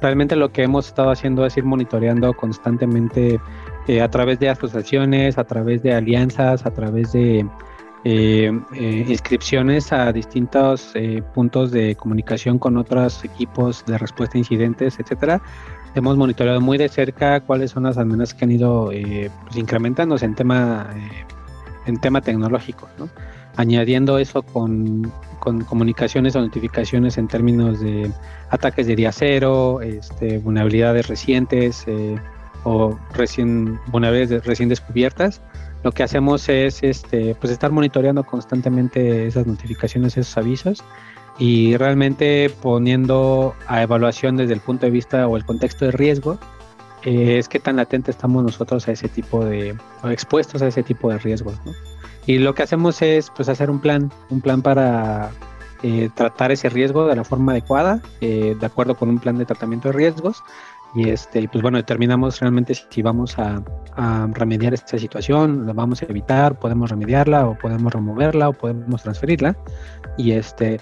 [0.00, 3.40] Realmente lo que hemos estado haciendo es ir monitoreando constantemente
[3.88, 7.44] eh, a través de asociaciones, a través de alianzas, a través de
[8.04, 10.94] eh, eh, inscripciones a distintos
[11.34, 15.42] puntos de comunicación con otros equipos de respuesta a incidentes, etcétera.
[15.96, 20.34] Hemos monitoreado muy de cerca cuáles son las amenazas que han ido pues, incrementándose en
[20.36, 20.86] tema
[21.88, 23.08] en tema tecnológico, ¿no?
[23.58, 28.10] añadiendo eso con, comunicaciones o notificaciones en términos de
[28.50, 32.16] ataques de día cero, este, vulnerabilidades recientes eh,
[32.64, 35.40] o recién, vulnerabilidades recién descubiertas.
[35.82, 40.84] Lo que hacemos es este, pues estar monitoreando constantemente esas notificaciones, esos avisos
[41.38, 46.38] y realmente poniendo a evaluación desde el punto de vista o el contexto de riesgo
[47.02, 50.82] eh, es que tan latente estamos nosotros a ese tipo de, o expuestos a ese
[50.82, 51.54] tipo de riesgos.
[52.26, 55.30] Y lo que hacemos es pues hacer un plan, un plan para
[55.82, 59.44] eh, tratar ese riesgo de la forma adecuada, eh, de acuerdo con un plan de
[59.44, 60.42] tratamiento de riesgos.
[60.94, 63.62] Y este, pues bueno, determinamos realmente si vamos a,
[63.96, 69.02] a, remediar esta situación, la vamos a evitar, podemos remediarla o podemos removerla o podemos
[69.02, 69.56] transferirla.
[70.16, 70.80] Y este,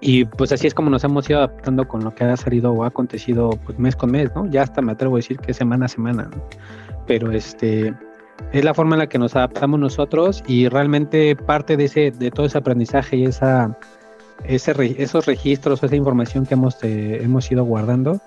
[0.00, 2.84] y pues así es como nos hemos ido adaptando con lo que ha salido o
[2.84, 4.46] ha acontecido pues mes con mes, ¿no?
[4.50, 6.42] Ya hasta me atrevo a decir que semana a semana, ¿no?
[7.06, 7.94] Pero este
[8.52, 12.30] es la forma en la que nos adaptamos nosotros y realmente parte de ese de
[12.30, 13.76] todo ese aprendizaje y esa
[14.44, 18.20] ese, esos registros, esa información que hemos eh, hemos ido guardando,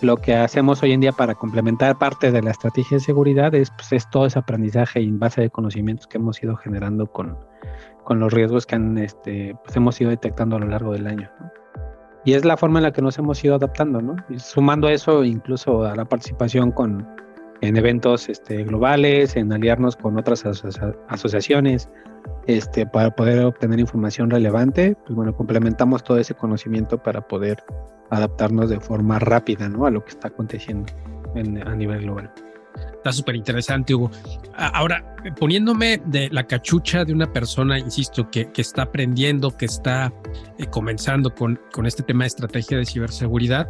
[0.00, 3.70] lo que hacemos hoy en día para complementar parte de la estrategia de seguridad es,
[3.72, 7.36] pues, es todo ese aprendizaje en base de conocimientos que hemos ido generando con,
[8.08, 11.30] con los riesgos que han, este, pues hemos ido detectando a lo largo del año.
[12.24, 14.16] Y es la forma en la que nos hemos ido adaptando, ¿no?
[14.30, 17.06] Y sumando eso incluso a la participación con,
[17.60, 20.42] en eventos este, globales, en aliarnos con otras
[21.08, 21.90] asociaciones,
[22.46, 27.62] este, para poder obtener información relevante, pues bueno, complementamos todo ese conocimiento para poder
[28.08, 29.84] adaptarnos de forma rápida, ¿no?
[29.84, 30.90] A lo que está aconteciendo
[31.36, 32.32] a nivel global.
[32.96, 34.10] Está súper interesante, Hugo.
[34.56, 40.12] Ahora, poniéndome de la cachucha de una persona, insisto, que, que está aprendiendo, que está
[40.58, 43.68] eh, comenzando con, con este tema de estrategia de ciberseguridad,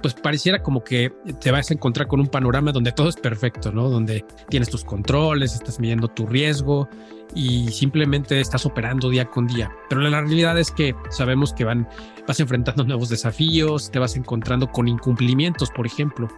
[0.00, 3.72] pues pareciera como que te vas a encontrar con un panorama donde todo es perfecto,
[3.72, 3.88] ¿no?
[3.88, 6.88] Donde tienes tus controles, estás midiendo tu riesgo
[7.34, 9.70] y simplemente estás operando día con día.
[9.88, 11.88] Pero la realidad es que sabemos que van,
[12.26, 16.28] vas enfrentando nuevos desafíos, te vas encontrando con incumplimientos, por ejemplo.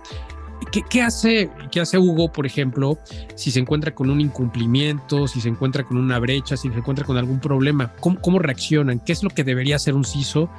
[0.88, 2.98] ¿Qué, hace, ¿Qué hace Hugo, por ejemplo,
[3.34, 7.04] si se encuentra con un incumplimiento, si se encuentra con una brecha, si se encuentra
[7.04, 7.92] con algún problema?
[8.00, 9.00] ¿Cómo, reaccionan?
[9.00, 10.50] ¿Qué es lo que debería hacer un CISO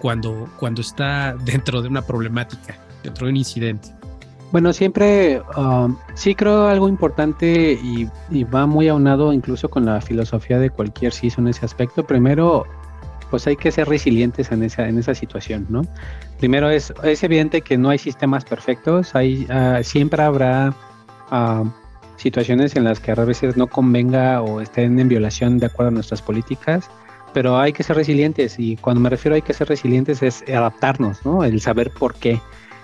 [0.00, 3.88] cuando, cuando está dentro de una problemática, dentro de un incidente?
[4.50, 9.98] Bueno, siempre um, sí creo algo importante y, y, va muy aunado incluso con la
[10.02, 12.06] filosofía de cualquier CISO en ese aspecto.
[12.06, 12.66] Primero,
[13.32, 15.86] pues hay que ser resilientes en esa, en esa situación, ¿no?
[16.38, 20.74] Primero es, es evidente que no hay sistemas perfectos, hay, ah, siempre habrá
[21.30, 21.64] ah,
[22.16, 25.92] situaciones en las que a veces no convenga o estén en violación de acuerdo a
[25.92, 26.90] nuestras políticas,
[27.32, 30.44] pero hay que ser resilientes y cuando me refiero a hay que ser resilientes es
[30.46, 31.42] adaptarnos, ¿no?
[31.42, 32.38] El saber por qué.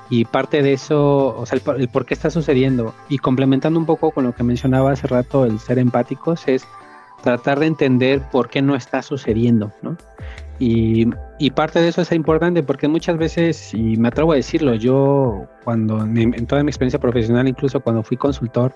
[0.09, 2.95] Y parte de eso, o sea, el, el por qué está sucediendo.
[3.11, 6.67] Y complementando un poco con lo que mencionaba hace rato, el ser empáticos, es
[7.23, 9.97] tratar de entender por qué no está sucediendo, ¿no?
[10.61, 14.75] Y, y, parte de eso es importante porque muchas veces, y me atrevo a decirlo,
[14.75, 18.75] yo cuando en toda mi experiencia profesional, incluso cuando fui consultor,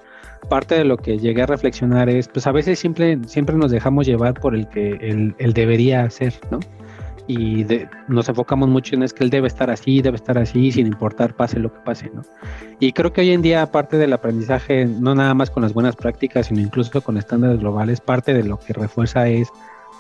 [0.49, 4.07] parte de lo que llegué a reflexionar es, pues a veces siempre, siempre nos dejamos
[4.07, 6.61] llevar por el que él, él debería hacer, ¿no?
[7.27, 7.67] Y
[8.09, 11.35] nos enfocamos mucho en es que él debe estar así, debe estar así, sin importar
[11.37, 12.23] pase lo que pase, ¿no?
[12.81, 15.97] Y creo que hoy en día, aparte del aprendizaje, no nada más con las buenas
[15.97, 19.49] prácticas, sino incluso con estándares globales, parte de lo que refuerza es,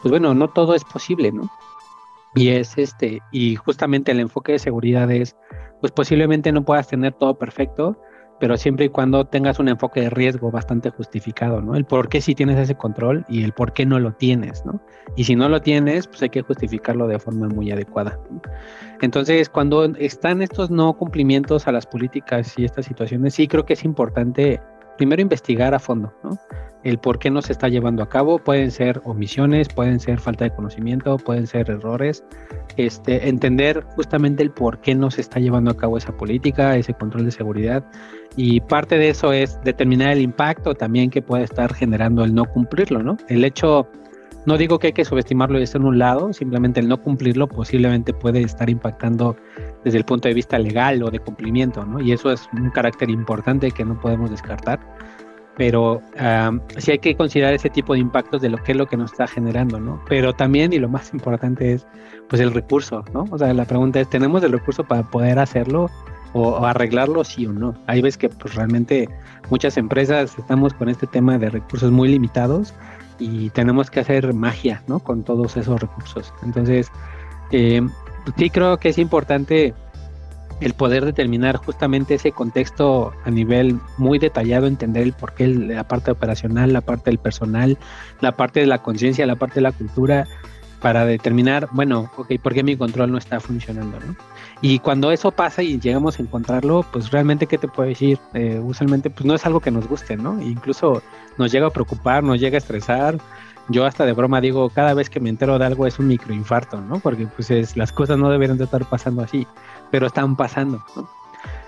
[0.02, 1.50] pues bueno, no todo es posible, ¿no?
[2.35, 5.37] Y es este, y justamente el enfoque de seguridad es,
[5.80, 7.98] pues posiblemente no puedas tener todo perfecto,
[8.42, 11.76] pero siempre y cuando tengas un enfoque de riesgo bastante justificado, ¿no?
[11.76, 14.83] El por qué si tienes ese control y el por qué no lo tienes, ¿no?
[15.14, 18.18] Y si no lo tienes, pues hay que justificarlo de forma muy adecuada.
[19.00, 23.74] Entonces, cuando están estos no cumplimientos a las políticas y estas situaciones, sí creo que
[23.74, 24.61] es importante
[24.96, 26.38] primero investigar a fondo, ¿no?
[26.85, 28.38] El por qué no se está llevando a cabo.
[28.38, 32.24] Pueden ser omisiones, pueden ser falta de conocimiento, pueden ser errores.
[32.76, 36.94] Este, entender justamente el por qué no se está llevando a cabo esa política, ese
[36.94, 37.85] control de seguridad.
[38.35, 42.46] Y parte de eso es determinar el impacto también que puede estar generando el no
[42.46, 43.16] cumplirlo, ¿no?
[43.28, 43.88] El hecho,
[44.46, 48.12] no digo que hay que subestimarlo y en un lado, simplemente el no cumplirlo posiblemente
[48.12, 49.37] puede estar impactando
[49.85, 52.00] desde el punto de vista legal o de cumplimiento, ¿no?
[52.00, 54.81] Y eso es un carácter importante que no podemos descartar.
[55.57, 56.00] Pero
[56.78, 59.12] sí hay que considerar ese tipo de impactos de lo que es lo que nos
[59.12, 60.02] está generando, ¿no?
[60.09, 61.87] Pero también, y lo más importante es,
[62.28, 63.26] pues el recurso, ¿no?
[63.31, 65.90] O sea, la pregunta es, ¿tenemos el recurso para poder hacerlo
[66.33, 67.75] o, arreglarlo sí o no?
[67.87, 69.09] Hay veces que pues realmente
[69.51, 72.75] muchas empresas estamos con este tema de recursos muy limitados
[73.18, 75.01] y tenemos que hacer magia, ¿no?
[75.01, 76.33] Con todos esos recursos.
[76.42, 76.90] Entonces,
[77.51, 77.83] eh,
[78.37, 79.75] sí creo que es importante
[80.61, 86.12] el poder determinar justamente ese contexto a nivel muy detallado, entender el porqué, la parte
[86.12, 87.79] operacional, la parte del personal,
[88.21, 90.27] la parte de la conciencia, la parte de la cultura,
[90.81, 93.99] para determinar, bueno, ok, ¿por qué mi control no está funcionando?
[94.01, 94.16] ¿no?
[94.62, 98.18] Y cuando eso pasa y llegamos a encontrarlo, pues realmente, ¿qué te puedo decir?
[98.33, 100.40] Eh, usualmente, pues no es algo que nos guste, ¿no?
[100.40, 101.03] Incluso
[101.37, 103.18] nos llega a preocupar, nos llega a estresar,
[103.68, 106.81] yo hasta de broma digo, cada vez que me entero de algo es un microinfarto,
[106.81, 107.01] ¿no?
[107.01, 109.46] Porque pues es, las cosas no deberían de estar pasando así,
[109.90, 111.09] pero están pasando, ¿no?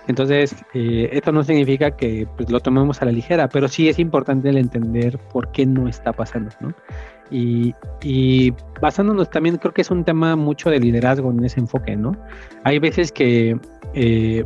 [0.07, 3.99] Entonces, eh, esto no significa que pues, lo tomemos a la ligera, pero sí es
[3.99, 6.75] importante el entender por qué no está pasando, ¿no?
[7.37, 12.17] Y, basándonos también, creo que es un tema mucho de liderazgo en ese enfoque, ¿no?
[12.63, 13.59] Hay veces que
[13.93, 14.45] eh,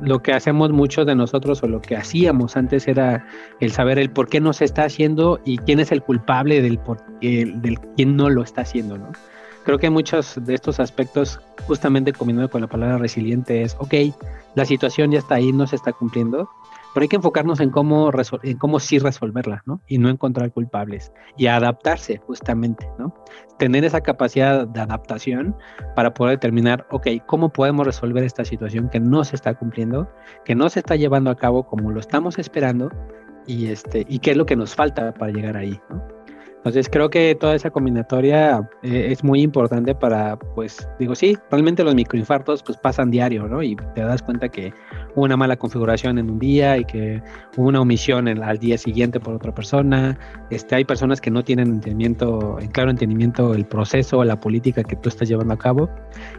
[0.00, 3.26] lo que hacemos muchos de nosotros o lo que hacíamos antes era
[3.60, 6.78] el saber el por qué no se está haciendo y quién es el culpable del,
[6.78, 9.12] por, del quién no lo está haciendo, ¿no?
[9.64, 13.94] Creo que muchos de estos aspectos, justamente combinado con la palabra resiliente, es, ok,
[14.54, 16.48] la situación ya está ahí, no se está cumpliendo,
[16.96, 18.10] pero hay que enfocarnos en cómo,
[18.42, 19.82] en cómo sí resolverla, ¿no?
[19.86, 23.12] Y no encontrar culpables y adaptarse justamente, ¿no?
[23.58, 25.54] Tener esa capacidad de adaptación
[25.94, 30.08] para poder determinar, ok, ¿cómo podemos resolver esta situación que no se está cumpliendo,
[30.46, 32.90] que no se está llevando a cabo como lo estamos esperando
[33.46, 36.15] y, este, y qué es lo que nos falta para llegar ahí, ¿no?
[36.66, 41.84] Entonces creo que toda esa combinatoria eh, es muy importante para, pues, digo, sí, realmente
[41.84, 43.62] los microinfartos pues pasan diario, ¿no?
[43.62, 44.74] Y te das cuenta que
[45.14, 47.22] hubo una mala configuración en un día y que
[47.56, 50.18] hubo una omisión al día siguiente por otra persona.
[50.50, 54.96] Este, hay personas que no tienen entendimiento, en claro entendimiento el proceso, la política que
[54.96, 55.88] tú estás llevando a cabo.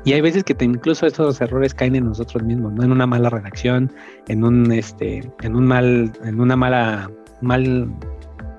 [0.03, 2.83] Y hay veces que incluso esos errores caen en nosotros mismos, ¿no?
[2.83, 3.93] En una mala redacción,
[4.27, 7.09] en un, este, en un mal, en una mala,
[7.39, 7.89] mal,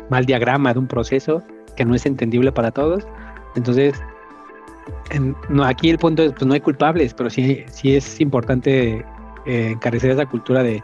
[0.08, 1.42] mal diagrama de un proceso
[1.78, 3.06] que no es entendible para todos.
[3.54, 3.94] Entonces,
[5.48, 9.04] no, aquí el punto es, pues no hay culpables, pero sí, sí es importante
[9.46, 10.82] eh, encarecer esa cultura de,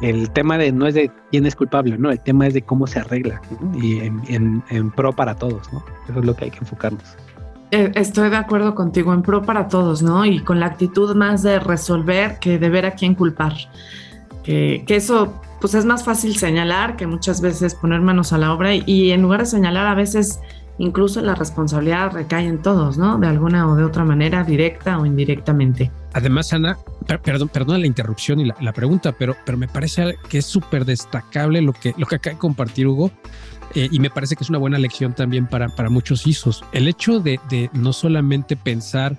[0.00, 2.86] el tema de no es de quién es culpable, no, el tema es de cómo
[2.86, 3.42] se arregla
[3.74, 5.84] y en, pro para todos, ¿no?
[6.08, 7.16] Eso es lo que hay que enfocarnos.
[7.72, 10.24] Eh, estoy de acuerdo contigo, en pro para todos, ¿no?
[10.24, 13.54] Y con la actitud más de resolver que de ver a quién culpar.
[14.44, 18.74] Que eso pues es más fácil señalar que muchas veces poner manos a la obra
[18.74, 20.40] y, en lugar de señalar a veces
[20.78, 23.16] incluso la responsabilidad recae en todos, ¿no?
[23.16, 25.92] De alguna o de otra manera, directa o indirectamente.
[26.14, 26.78] Además, Ana,
[27.22, 31.62] perdón, perdón la interrupción y la, pregunta, pero, pero me parece que es súper destacable
[31.62, 33.12] lo que, lo que acaba de compartir Hugo.
[33.76, 36.64] Eh, y me parece que es una buena lección también para, para muchos ISOs.
[36.72, 39.16] El hecho de, de no solamente pensar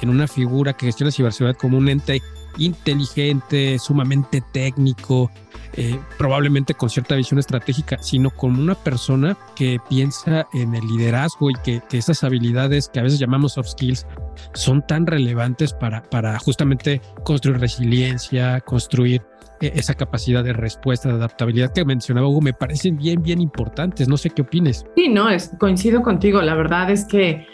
[0.00, 2.22] en una figura que gestiona ciberseguridad como un ente
[2.56, 5.30] inteligente, sumamente técnico,
[5.74, 11.50] eh, probablemente con cierta visión estratégica, sino como una persona que piensa en el liderazgo
[11.50, 14.06] y que, esas habilidades que a veces llamamos soft skills
[14.52, 19.22] son tan relevantes para, para justamente construir resiliencia, construir
[19.62, 24.08] eh, esa capacidad de respuesta, de adaptabilidad que mencionaba Hugo, me parecen bien, bien importantes.
[24.08, 24.84] No sé qué opines.
[24.96, 26.42] Sí, no, es, coincido contigo.
[26.42, 27.46] La verdad es que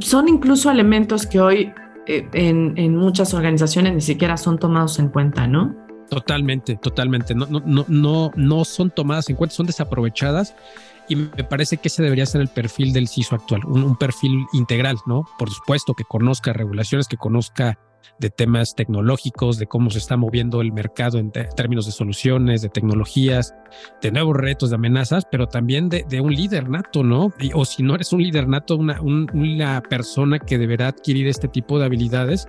[0.00, 1.72] son incluso elementos que hoy
[2.06, 5.87] eh, en, en, muchas organizaciones ni siquiera son tomados en cuenta, ¿no?
[6.08, 7.34] Totalmente, totalmente.
[7.34, 10.54] No, no, no, no, no son tomadas en cuenta, son desaprovechadas
[11.08, 14.96] y me parece que ese debería ser el perfil del CISO actual, un, perfil integral,
[15.06, 15.24] ¿no?
[15.38, 17.78] Por supuesto, que conozca regulaciones, que conozca
[18.18, 22.68] de temas tecnológicos, de cómo se está moviendo el mercado en términos de soluciones, de
[22.68, 23.54] tecnologías,
[24.02, 27.32] de nuevos retos, de amenazas, pero también de, un líder nato, ¿no?
[27.54, 31.78] o si no eres un líder nato, una, una persona que deberá adquirir este tipo
[31.78, 32.48] de habilidades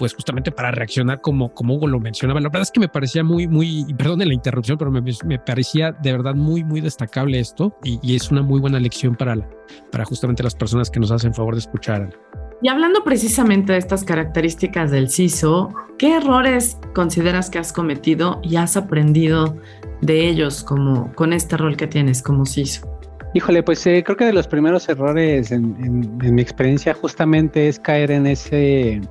[0.00, 2.40] pues justamente para reaccionar como, como Hugo lo mencionaba.
[2.40, 5.92] La verdad es que me parecía muy, muy, perdón la interrupción, pero me, me parecía
[5.92, 9.46] de verdad muy, muy destacable esto y, y, es una muy buena lección para, la,
[9.92, 12.18] para justamente las personas que nos hacen favor de escuchar.
[12.62, 18.56] Y hablando precisamente de estas características del CISO, ¿qué errores consideras que has cometido y
[18.56, 19.58] has aprendido
[20.00, 22.88] de ellos como con este rol que tienes como CISO?
[23.34, 28.10] Híjole, pues eh, creo que de los primeros errores en, mi experiencia justamente es caer
[28.10, 29.02] en ese,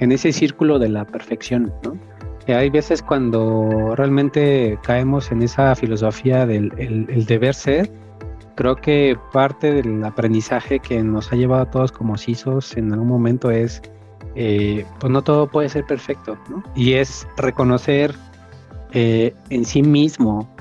[0.00, 1.96] en ese círculo de la perfección, ¿no?
[2.46, 7.90] hay veces cuando realmente caemos en esa filosofía del el deber ser,
[8.58, 13.06] creo que parte del aprendizaje que nos ha llevado a todos como CISOs en algún
[13.06, 13.80] momento es,
[14.34, 16.64] eh, pues no todo puede ser perfecto, ¿no?
[16.74, 18.16] Y es reconocer
[18.90, 20.52] eh, en sí mismo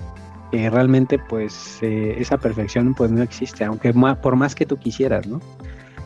[0.51, 5.25] que realmente pues eh, esa perfección pues no existe, aunque por más que tú quisieras,
[5.25, 5.41] ¿no?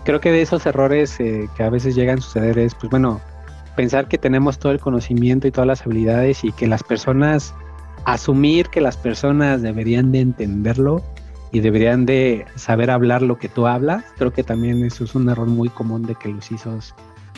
[0.03, 3.21] Creo que de esos errores que a veces llegan a suceder es, pues bueno,
[3.75, 7.53] pensar que tenemos todo el conocimiento y todas las habilidades y que las personas,
[8.05, 11.03] asumir que las personas deberían de entenderlo
[11.51, 14.03] y deberían de saber hablar lo que tú hablas.
[14.17, 16.95] Creo que también eso es un error muy común de que los ISOs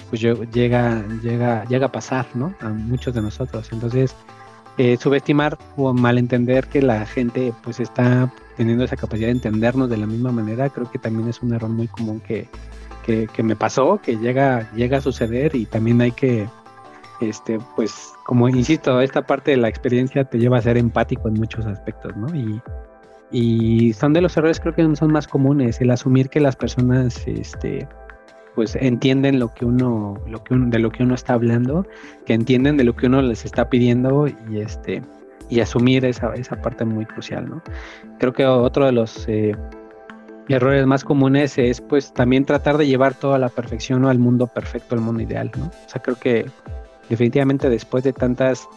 [0.09, 2.53] pues llega, llega, llega a pasar, ¿no?
[2.61, 3.69] A muchos de nosotros.
[3.71, 4.15] Entonces,
[4.77, 9.97] eh, subestimar o malentender que la gente pues está teniendo esa capacidad de entendernos de
[9.97, 12.47] la misma manera, creo que también es un error muy común que,
[13.03, 16.47] que, me pasó, que llega, llega a suceder y también hay que,
[17.21, 21.35] este, pues, como insisto, esta parte de la experiencia te lleva a ser empático en
[21.35, 22.33] muchos aspectos, ¿no?
[22.35, 22.61] Y,
[23.31, 27.27] y son de los errores creo que son más comunes, el asumir que las personas
[27.27, 27.87] este,
[28.55, 31.85] pues entienden lo que uno, lo que de lo que uno está hablando,
[32.25, 35.01] que entienden de lo que uno les está pidiendo y este
[35.49, 37.61] y asumir esa, esa parte muy crucial, ¿no?
[38.19, 39.55] Creo que otro de los eh,
[40.47, 44.47] errores más comunes es pues también tratar de llevar toda la perfección o al mundo
[44.47, 45.65] perfecto, al mundo ideal, ¿no?
[45.65, 46.45] O sea, creo que
[47.09, 48.67] definitivamente después de tantas,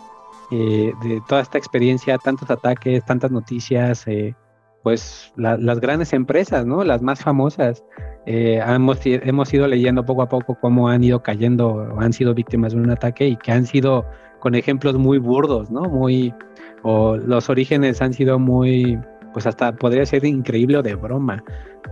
[0.51, 4.35] eh, de toda esta experiencia, tantos ataques, tantas noticias, eh,
[4.83, 6.85] pues las grandes empresas, ¿no?
[6.85, 7.83] Las más famosas.
[8.25, 12.79] Hemos, hemos ido leyendo poco a poco cómo han ido cayendo han sido víctimas de
[12.81, 14.05] un ataque y que han sido
[14.47, 15.83] con ejemplos muy burdos, ¿no?
[15.83, 16.33] Muy,
[16.89, 18.97] o los orígenes han sido muy,
[19.33, 21.43] pues hasta podría ser increíble o de broma,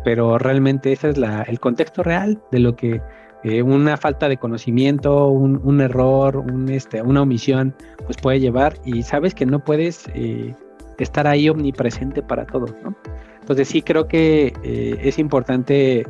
[0.04, 3.02] pero realmente ese es la, el contexto real de lo que
[3.42, 7.74] eh, una falta de conocimiento, un, un, error, un, este, una omisión,
[8.04, 10.54] pues puede llevar y sabes que no puedes eh,
[10.98, 12.94] estar ahí omnipresente para todos, ¿no?
[13.40, 16.06] Entonces sí creo que eh, es importante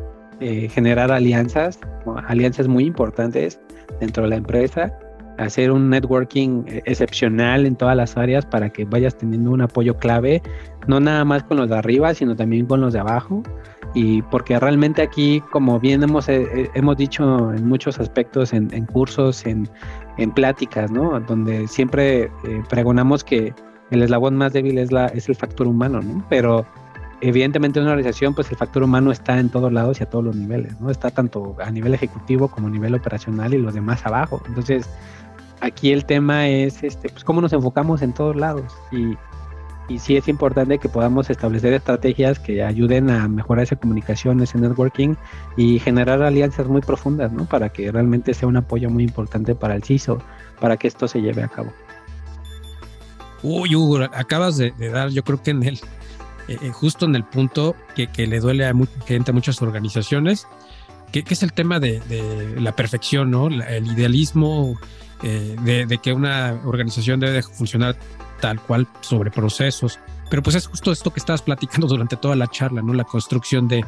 [0.69, 1.81] generar alianzas,
[2.27, 3.59] alianzas muy importantes
[3.99, 4.93] dentro de la empresa,
[5.39, 9.97] hacer un networking eh, excepcional en todas las áreas para que vayas teniendo un apoyo
[9.97, 10.43] clave,
[10.87, 13.43] no nada más con los de arriba, sino también con los de abajo.
[13.95, 19.69] Y porque realmente aquí, como bien hemos, hemos dicho en muchos aspectos, en, cursos, en,
[20.19, 21.21] en, pláticas, ¿no?
[21.21, 22.29] Donde siempre
[22.69, 23.55] pregonamos que
[23.93, 26.27] el eslabón más débil es, la, es el factor humano, ¿no?
[26.29, 26.67] Pero
[27.21, 30.25] evidentemente en una organización, pues el factor humano está en todos lados y a todos
[30.25, 30.91] los niveles, ¿no?
[30.91, 34.43] Está tanto a nivel ejecutivo como a nivel operacional y los demás abajo.
[34.47, 34.89] Entonces,
[35.65, 39.17] aquí el tema es, este, pues cómo nos enfocamos en todos lados y,
[39.89, 44.59] y sí es importante que podamos establecer estrategias que ayuden a mejorar esa comunicación, ese
[44.59, 45.15] networking
[45.57, 47.47] y generar alianzas muy profundas, ¿no?
[47.47, 50.19] Para que realmente sea un apoyo muy importante para el CISO,
[50.61, 51.73] para que esto se lleve a cabo.
[53.43, 55.75] Uy, Hugo, acabas de, dar, yo creo que en el,
[56.49, 58.73] eh, eh, justo en el punto que, le duele a,
[59.07, 60.47] gente, a muchas organizaciones,
[61.13, 62.01] que, es el tema de,
[62.59, 63.49] la perfección, ¿no?
[63.49, 64.77] el idealismo
[65.27, 67.97] eh, de, que una organización debe funcionar
[68.43, 69.99] tal cual sobre procesos.
[70.29, 72.93] Pero pues es justo esto que estabas platicando durante toda la charla, ¿no?
[72.93, 73.85] La construcción de,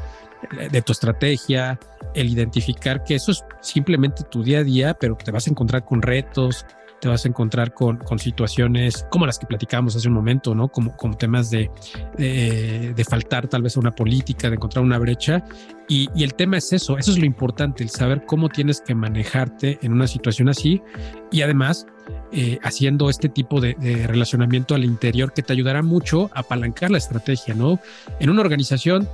[0.71, 1.79] de tu estrategia,
[2.15, 5.85] el identificar que eso es simplemente tu día a día, pero te vas a encontrar
[5.85, 6.65] con retos,
[7.01, 10.69] te vas a encontrar con, con situaciones como las que platicábamos hace un momento, ¿no?
[10.69, 11.71] Como, como temas de,
[12.17, 15.45] de, faltar tal vez a una política, de encontrar una brecha.
[15.89, 18.95] Y, y, el tema es eso, eso es lo importante, el saber cómo tienes que
[18.95, 20.83] manejarte en una situación así
[21.31, 21.87] y además
[22.33, 26.91] eh, haciendo este tipo de, de, relacionamiento al interior que te ayudará mucho a apalancar
[26.91, 27.79] la estrategia, ¿no?
[28.19, 29.09] En una organización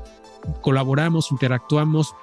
[0.60, 2.14] colaboramos, interactuamos,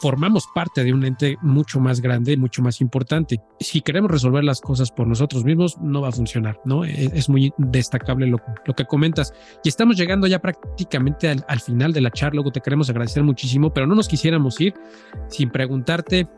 [0.00, 3.40] formamos parte de un ente mucho más grande, mucho más importante.
[3.60, 6.84] Si queremos resolver las cosas por nosotros mismos, no va a funcionar, ¿no?
[6.84, 8.38] E, es, muy destacable lo,
[8.74, 9.32] que comentas.
[9.62, 13.22] Y estamos llegando ya prácticamente al, al final de la charla, luego te queremos agradecer
[13.22, 14.74] muchísimo, pero no nos quisiéramos ir
[15.28, 16.28] sin preguntarte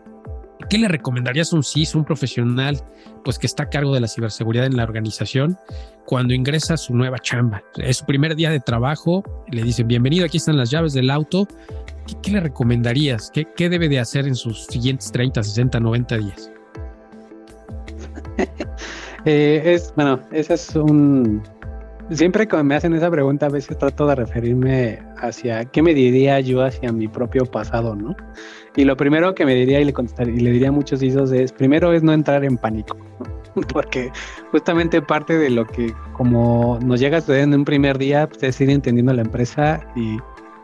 [0.71, 2.83] ¿Qué le recomendarías a un CIS, un profesional,
[3.25, 5.59] pues que está a cargo de la ciberseguridad en la organización,
[6.07, 7.63] cuando ingresa a su nueva chamba?
[7.77, 11.47] Es su primer día de trabajo, le dicen, bienvenido, aquí están las llaves del auto,
[12.23, 13.31] ¿qué, le recomendarías?
[13.33, 16.51] ¿Qué, ¿Qué, debe de hacer en sus siguientes 30, 60, 90 días?
[19.29, 21.43] Eh, es, bueno, ese es un...
[22.13, 26.39] Siempre que me hacen esa pregunta, a veces trato de referirme hacia qué me diría
[26.39, 28.15] yo hacia mi propio pasado, ¿no?
[28.77, 31.33] Y lo primero que me diría y le contestaría, y le diría a muchos ISOs
[31.33, 32.97] es, primero es no entrar en pánico,
[33.73, 34.13] porque
[34.53, 38.45] justamente parte de lo que como nos llega a suceder en un primer día, pues
[38.45, 40.19] es ir entendiendo la empresa y,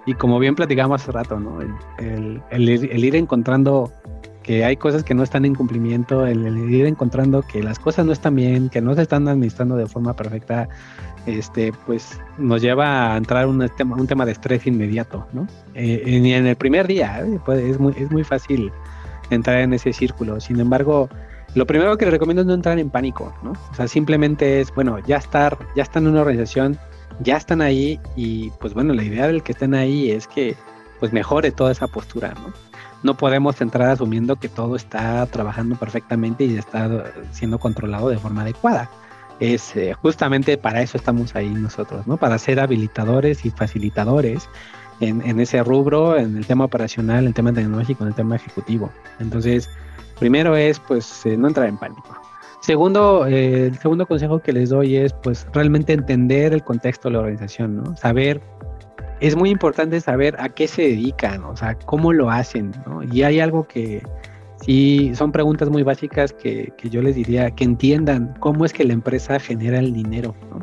[0.06, 1.60] y como bien platicamos hace rato, ¿no?
[1.98, 3.92] El, ir encontrando
[4.42, 8.12] que hay cosas que no están en cumplimiento, el, ir encontrando que las cosas no
[8.12, 10.68] están bien, que no se están administrando de forma perfecta,
[11.26, 15.46] este, pues nos lleva a entrar un tema, un tema de estrés inmediato, ¿no?
[15.74, 17.38] Eh, en, en, el primer día ¿eh?
[17.44, 18.72] pues es, muy, es muy fácil
[19.30, 20.40] entrar en ese círculo.
[20.40, 21.08] Sin embargo,
[21.54, 23.52] lo primero que les recomiendo es no entrar en pánico, ¿no?
[23.52, 26.78] O sea, simplemente es, bueno, ya estar, ya están en una organización,
[27.22, 30.56] ya están ahí y pues bueno, la idea del que estén ahí es que
[31.00, 32.52] pues mejore toda esa postura, ¿no?
[33.02, 38.42] no podemos entrar asumiendo que todo está trabajando perfectamente y está siendo controlado de forma
[38.42, 38.88] adecuada.
[39.40, 42.16] Es eh, justamente para eso estamos ahí nosotros, ¿no?
[42.16, 44.48] Para ser habilitadores y facilitadores
[45.00, 48.92] en, ese rubro, en el tema operacional, en el tema tecnológico, en el tema ejecutivo.
[49.18, 49.68] Entonces,
[50.20, 52.21] primero es, pues, eh, no entrar en pánico.
[52.62, 57.14] Segundo, eh, el segundo consejo que les doy es, pues, realmente entender el contexto de
[57.14, 57.96] la organización, ¿no?
[57.96, 58.40] Saber
[59.20, 63.02] es muy importante saber a qué se dedican, o sea, cómo lo hacen, ¿no?
[63.02, 64.02] Y hay algo que
[64.64, 68.84] sí son preguntas muy básicas que, que yo les diría que entiendan cómo es que
[68.84, 70.60] la empresa genera el dinero, ¿no?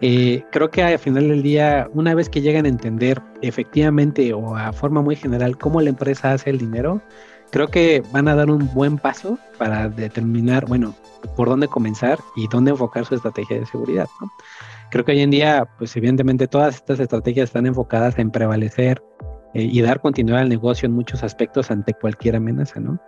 [0.00, 4.54] Eh, creo que al final del día, una vez que llegan a entender efectivamente o
[4.56, 7.00] a forma muy general cómo la empresa hace el dinero,
[7.54, 10.92] creo que van a dar un buen paso para determinar, bueno,
[11.36, 14.08] por dónde comenzar y dónde enfocar su estrategia de seguridad.
[14.90, 19.00] Creo que hoy en día, pues evidentemente todas estas estrategias están enfocadas en prevalecer
[19.54, 22.98] eh, y dar continuidad al negocio en muchos aspectos ante cualquier amenaza, ¿no?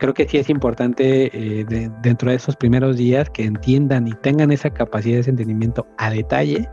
[0.00, 1.64] Creo que sí es importante eh,
[2.02, 6.68] dentro de esos primeros días que entiendan y tengan esa capacidad de entendimiento a detalle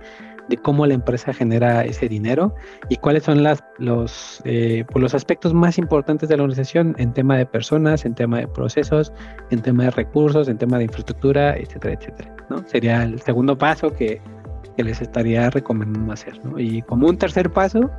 [0.49, 2.53] de cómo la empresa genera ese dinero
[2.89, 7.13] y cuáles son las, los, eh, pues los aspectos más importantes de la organización en
[7.13, 9.13] tema de personas, en tema de procesos,
[9.51, 12.35] en tema de recursos, en tema de infraestructura, etcétera, etcétera.
[12.49, 12.67] ¿no?
[12.67, 14.21] Sería el segundo paso que
[14.79, 16.39] que les estaría recomendando hacer.
[16.45, 16.57] ¿no?
[16.57, 17.91] Y como un tercer paso,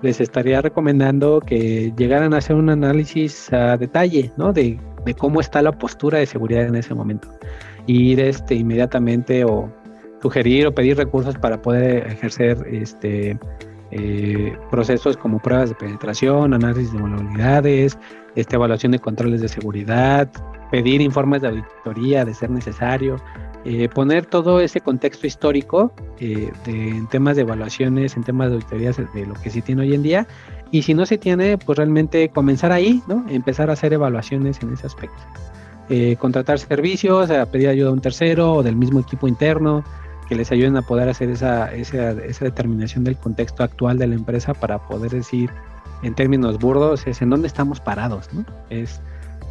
[0.00, 4.50] les estaría recomendando que llegaran a hacer un análisis a detalle ¿no?
[4.50, 7.28] de, de cómo está la postura de seguridad en ese momento.
[7.86, 9.70] Ir este, inmediatamente o
[10.22, 13.38] sugerir o pedir recursos para poder ejercer este,
[13.90, 17.98] eh, procesos como pruebas de penetración, análisis de vulnerabilidades,
[18.36, 20.30] este, evaluación de controles de seguridad,
[20.70, 23.16] pedir informes de auditoría de ser necesario,
[23.64, 28.54] eh, poner todo ese contexto histórico eh, de, en temas de evaluaciones, en temas de
[28.54, 30.26] auditorías de lo que se tiene hoy en día.
[30.70, 33.26] Y si no se tiene, pues realmente comenzar ahí, ¿no?
[33.28, 35.22] Empezar a hacer evaluaciones en ese aspecto.
[35.90, 39.84] Eh, contratar servicios, pedir ayuda a un tercero o del mismo equipo interno
[40.32, 44.14] que les ayuden a poder hacer esa, esa, esa determinación del contexto actual de la
[44.14, 45.50] empresa para poder decir
[46.02, 48.46] en términos burdos es en dónde estamos parados, ¿no?
[48.70, 49.02] Es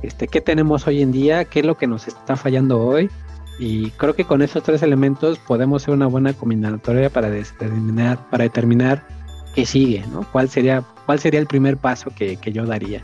[0.02, 3.12] este, qué tenemos hoy en día, qué es lo que nos está fallando hoy,
[3.60, 8.46] y creo que con esos tres elementos podemos hacer una buena combinatoria para determinar, para
[8.46, 9.06] determinar
[9.54, 10.26] qué sigue, ¿no?
[10.32, 13.02] ¿Cuál sería, cuál sería el primer paso que, que yo daría?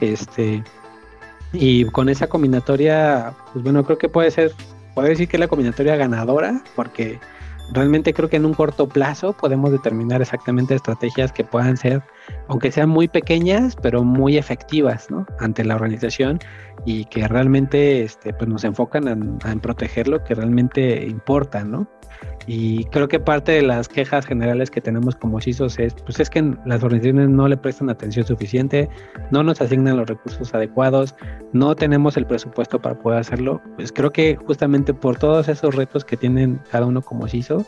[0.00, 0.64] Este,
[1.52, 4.52] y con esa combinatoria, pues bueno, creo que puede ser,
[4.94, 7.18] puedo decir que es la combinatoria ganadora, porque
[7.72, 12.02] realmente creo que en un corto plazo podemos determinar exactamente estrategias que puedan ser,
[12.48, 15.26] aunque sean muy pequeñas, pero muy efectivas ¿no?
[15.38, 16.38] ante la organización
[16.84, 21.88] y que realmente este, pues nos enfocan en, en proteger lo que realmente importa, ¿no?
[22.46, 26.28] Y creo que parte de las quejas generales que tenemos como CISOs es, pues es
[26.28, 28.88] que las organizaciones no le prestan atención suficiente,
[29.30, 31.14] no nos asignan los recursos adecuados,
[31.52, 33.62] no tenemos el presupuesto para poder hacerlo.
[33.76, 37.64] Pues creo que justamente por todos esos retos que tienen cada uno como CISO,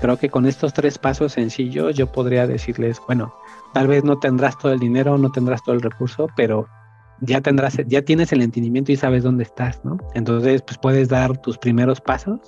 [0.00, 3.32] creo que con estos tres pasos sencillos yo podría decirles, bueno,
[3.72, 6.66] tal vez no tendrás todo el dinero, no tendrás todo el recurso, pero
[7.20, 9.98] ya tendrás, ya tienes el entendimiento y sabes dónde estás, ¿no?
[10.14, 12.40] Entonces, pues puedes dar tus primeros pasos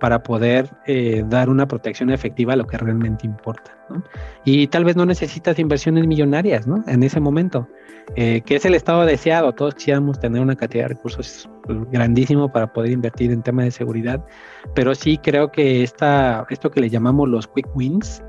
[0.00, 3.78] para poder eh, dar una protección efectiva a lo que realmente importa.
[3.88, 4.02] ¿no?
[4.44, 6.82] Y tal vez no necesitas inversiones millonarias ¿no?
[6.88, 7.68] en ese momento,
[8.16, 9.52] eh, que es el estado deseado.
[9.52, 13.70] Todos quisiéramos tener una cantidad de recursos pues, grandísimo para poder invertir en temas de
[13.70, 14.24] seguridad,
[14.74, 18.22] pero sí creo que esta, esto que le llamamos los quick wins,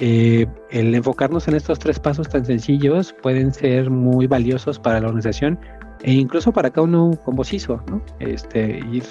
[0.00, 5.06] eh, el enfocarnos en estos tres pasos tan sencillos pueden ser muy valiosos para la
[5.06, 5.58] organización
[6.02, 8.02] e incluso para cada uno como CISO, ¿no?
[8.18, 9.04] Este, ir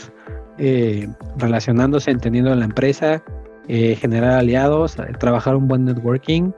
[0.57, 3.23] eh, relacionándose, entendiendo la empresa,
[3.67, 6.51] eh, generar aliados, eh, trabajar un buen networking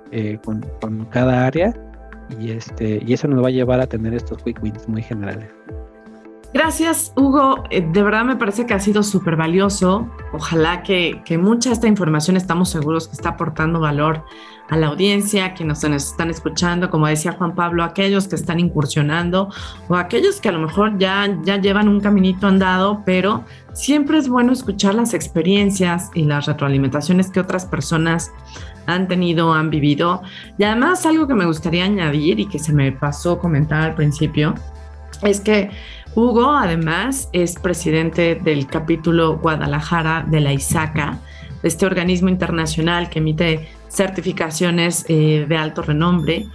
[0.43, 1.74] con, con, cada área
[2.39, 5.50] y, este, y eso nos va a llevar a tener estos quick wins muy generales.
[6.56, 7.66] Gracias, Hugo.
[7.70, 10.10] Eh, de verdad me parece que ha sido súper valioso.
[10.32, 14.24] Ojalá que, que, mucha esta información estamos seguros que está aportando valor
[14.70, 19.49] a la audiencia, que nos están escuchando, como decía Juan Pablo, aquellos que están incursionando
[19.89, 23.43] o aquellos que a lo mejor ya, ya llevan un caminito andado, pero
[23.74, 28.32] siempre es bueno escuchar las experiencias y las retroalimentaciones que otras personas
[28.86, 30.22] han tenido, han vivido.
[30.58, 34.56] Y además algo que me gustaría añadir y que se me pasó comentar al principio,
[35.22, 35.70] es que
[36.16, 41.20] Hugo además es presidente del capítulo Guadalajara de la ISACA,
[41.61, 46.47] este organismo internacional que emite certificaciones eh, de alto renombre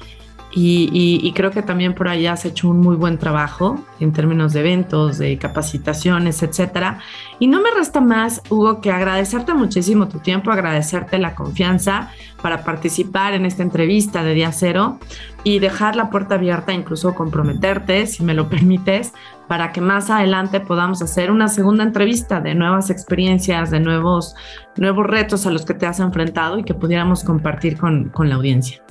[0.53, 4.61] y, creo que también por ahí has hecho un muy buen trabajo en términos de
[4.61, 6.99] eventos, de capacitaciones, etcétera.
[7.39, 12.11] Y no me resta más, Hugo, que agradecerte muchísimo tu tiempo, agradecerte la confianza
[12.43, 14.99] para participar en esta entrevista de Día Cero
[15.45, 19.13] y dejar la puerta abierta, incluso comprometerte, si me lo permites,
[19.47, 24.35] para que más adelante podamos hacer una segunda entrevista de nuevas experiencias, de nuevos,
[24.77, 28.35] nuevos retos a los que te has enfrentado y que pudiéramos compartir con, con la
[28.35, 28.83] audiencia.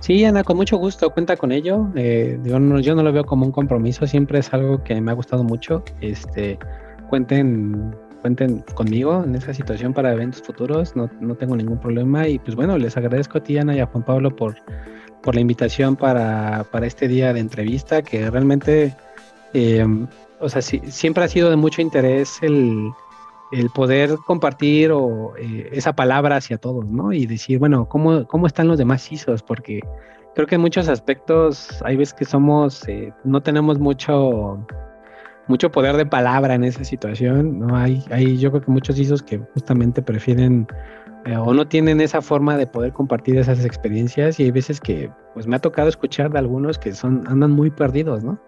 [0.00, 1.88] Sí, Ana, con mucho gusto, cuenta con ello.
[1.94, 5.44] Eh, yo, no, lo veo como un compromiso, siempre es algo que me ha gustado
[5.44, 5.84] mucho.
[6.00, 6.58] Este,
[7.10, 12.26] cuenten, cuenten conmigo en esa situación para eventos futuros, no, no tengo ningún problema.
[12.26, 14.56] Y pues bueno, les agradezco a ti, Ana, y a Juan Pablo por,
[15.22, 18.96] por la invitación para, para este día de entrevista, que realmente,
[19.52, 19.86] eh,
[20.40, 22.90] o sea, siempre ha sido de mucho interés el
[23.52, 27.12] el poder compartir o, eh, esa palabra hacia todos, ¿no?
[27.12, 29.42] Y decir, bueno, ¿cómo, cómo están los demás ISOs?
[29.42, 29.80] Porque
[30.34, 34.64] creo que en muchos aspectos hay veces que somos, eh, no tenemos mucho,
[35.48, 37.76] mucho poder de palabra en esa situación, ¿no?
[37.76, 40.66] Hay, hay yo creo que muchos ISOs que justamente prefieren
[41.26, 45.10] eh, o no tienen esa forma de poder compartir esas experiencias y hay veces que
[45.34, 48.40] pues me ha tocado escuchar de algunos que son andan muy perdidos, ¿no?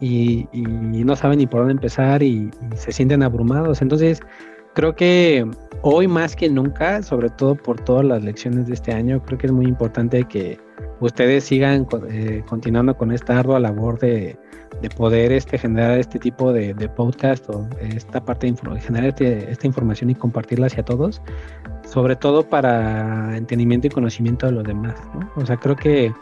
[0.00, 3.82] Y, no saben ni por dónde empezar y, se sienten abrumados.
[3.82, 4.20] Entonces,
[4.74, 5.46] creo que
[5.82, 9.46] hoy más que nunca, sobre todo por todas las lecciones de este año, creo que
[9.46, 10.58] es muy importante que
[11.00, 14.38] ustedes sigan eh, continuando con esta ardua labor de,
[14.82, 19.66] de poder este, generar este tipo de, podcast o esta parte de generar este, esta
[19.66, 21.20] información y compartirla hacia todos,
[21.84, 24.94] sobre todo para entendimiento y conocimiento de los demás.
[25.14, 25.30] ¿no?
[25.36, 26.12] O sea, creo que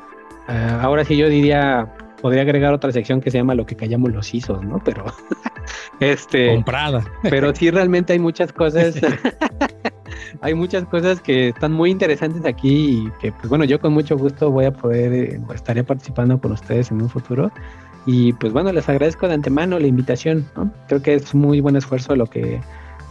[0.49, 4.13] ah, ahora sí yo diría, podría agregar otra sección que se llama lo que callamos
[4.13, 4.81] los ISOs, ¿no?
[4.85, 5.05] Pero,
[6.01, 6.55] este...
[6.55, 7.05] Comprada.
[7.23, 8.95] Pero sí realmente hay muchas cosas...
[10.41, 14.17] hay muchas cosas que están muy interesantes aquí y que, pues bueno, yo con mucho
[14.17, 17.51] gusto voy a poder, eh, participando con ustedes en un futuro
[18.07, 20.47] y pues bueno, les agradezco de antemano la invitación.
[20.89, 22.61] Creo que es muy buen esfuerzo lo que,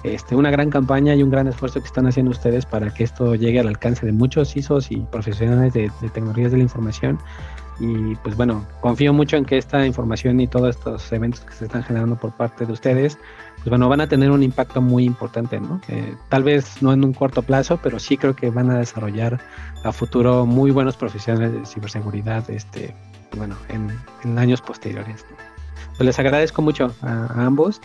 [0.03, 3.35] este, una gran campaña y un gran esfuerzo que están haciendo ustedes para que esto
[3.35, 7.17] llegue al alcance de muchos ISOs y profesionales de, tecnologías de la información.
[7.79, 11.65] Y pues bueno, confío mucho en que esta información y todos estos eventos que se
[11.65, 13.17] están generando por parte de ustedes,
[13.55, 15.81] pues bueno, van a tener un impacto muy importante, ¿no?
[16.29, 19.39] tal vez no en un corto plazo, pero sí creo que van a desarrollar
[19.83, 22.93] a futuro muy buenos profesionales de ciberseguridad, este,
[23.37, 25.25] bueno, en, años posteriores.
[25.97, 27.81] Pues les agradezco mucho a, ambos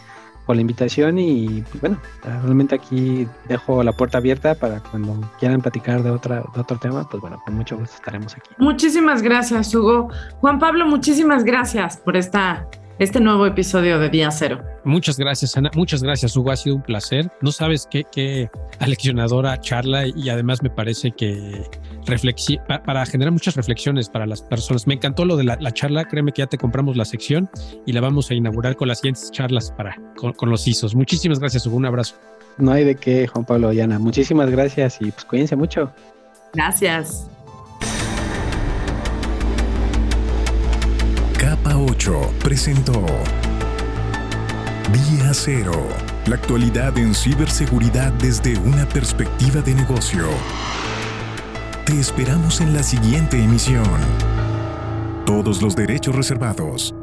[0.47, 5.61] por la invitación y pues bueno, realmente aquí dejo la puerta abierta para cuando quieran
[5.61, 8.51] platicar de, otra, de otro tema, pues bueno, con mucho gusto estaremos aquí.
[8.57, 10.09] Muchísimas gracias, Hugo.
[10.41, 12.67] Juan Pablo, muchísimas gracias por esta
[12.99, 14.61] este nuevo episodio de Día Cero.
[14.85, 15.71] Muchas gracias, Ana.
[15.75, 16.51] Muchas gracias, Hugo.
[16.51, 17.31] Ha sido un placer.
[17.41, 21.63] No sabes qué, qué aleccionadora charla y además me parece que
[22.85, 24.87] para generar muchas reflexiones para las personas.
[24.87, 26.05] Me encantó lo de la, charla.
[26.05, 27.51] Créeme que ya te compramos la sección
[27.87, 30.95] y la vamos a inaugurar con las siguientes charlas para, con, los ISOs.
[30.95, 31.77] Muchísimas gracias, Hugo.
[31.77, 32.17] Un abrazo.
[32.57, 33.99] No hay de qué, Juan Pablo y Ana.
[33.99, 35.93] Muchísimas gracias y pues cuídense mucho.
[36.55, 37.29] Gracias.
[41.39, 43.05] Capa 8 presentó
[44.93, 45.87] Día Cero.
[46.27, 50.27] La actualidad en ciberseguridad desde una perspectiva de negocio.
[51.89, 53.83] Te esperamos en la siguiente emisión.
[55.25, 56.95] Todos los derechos reservados.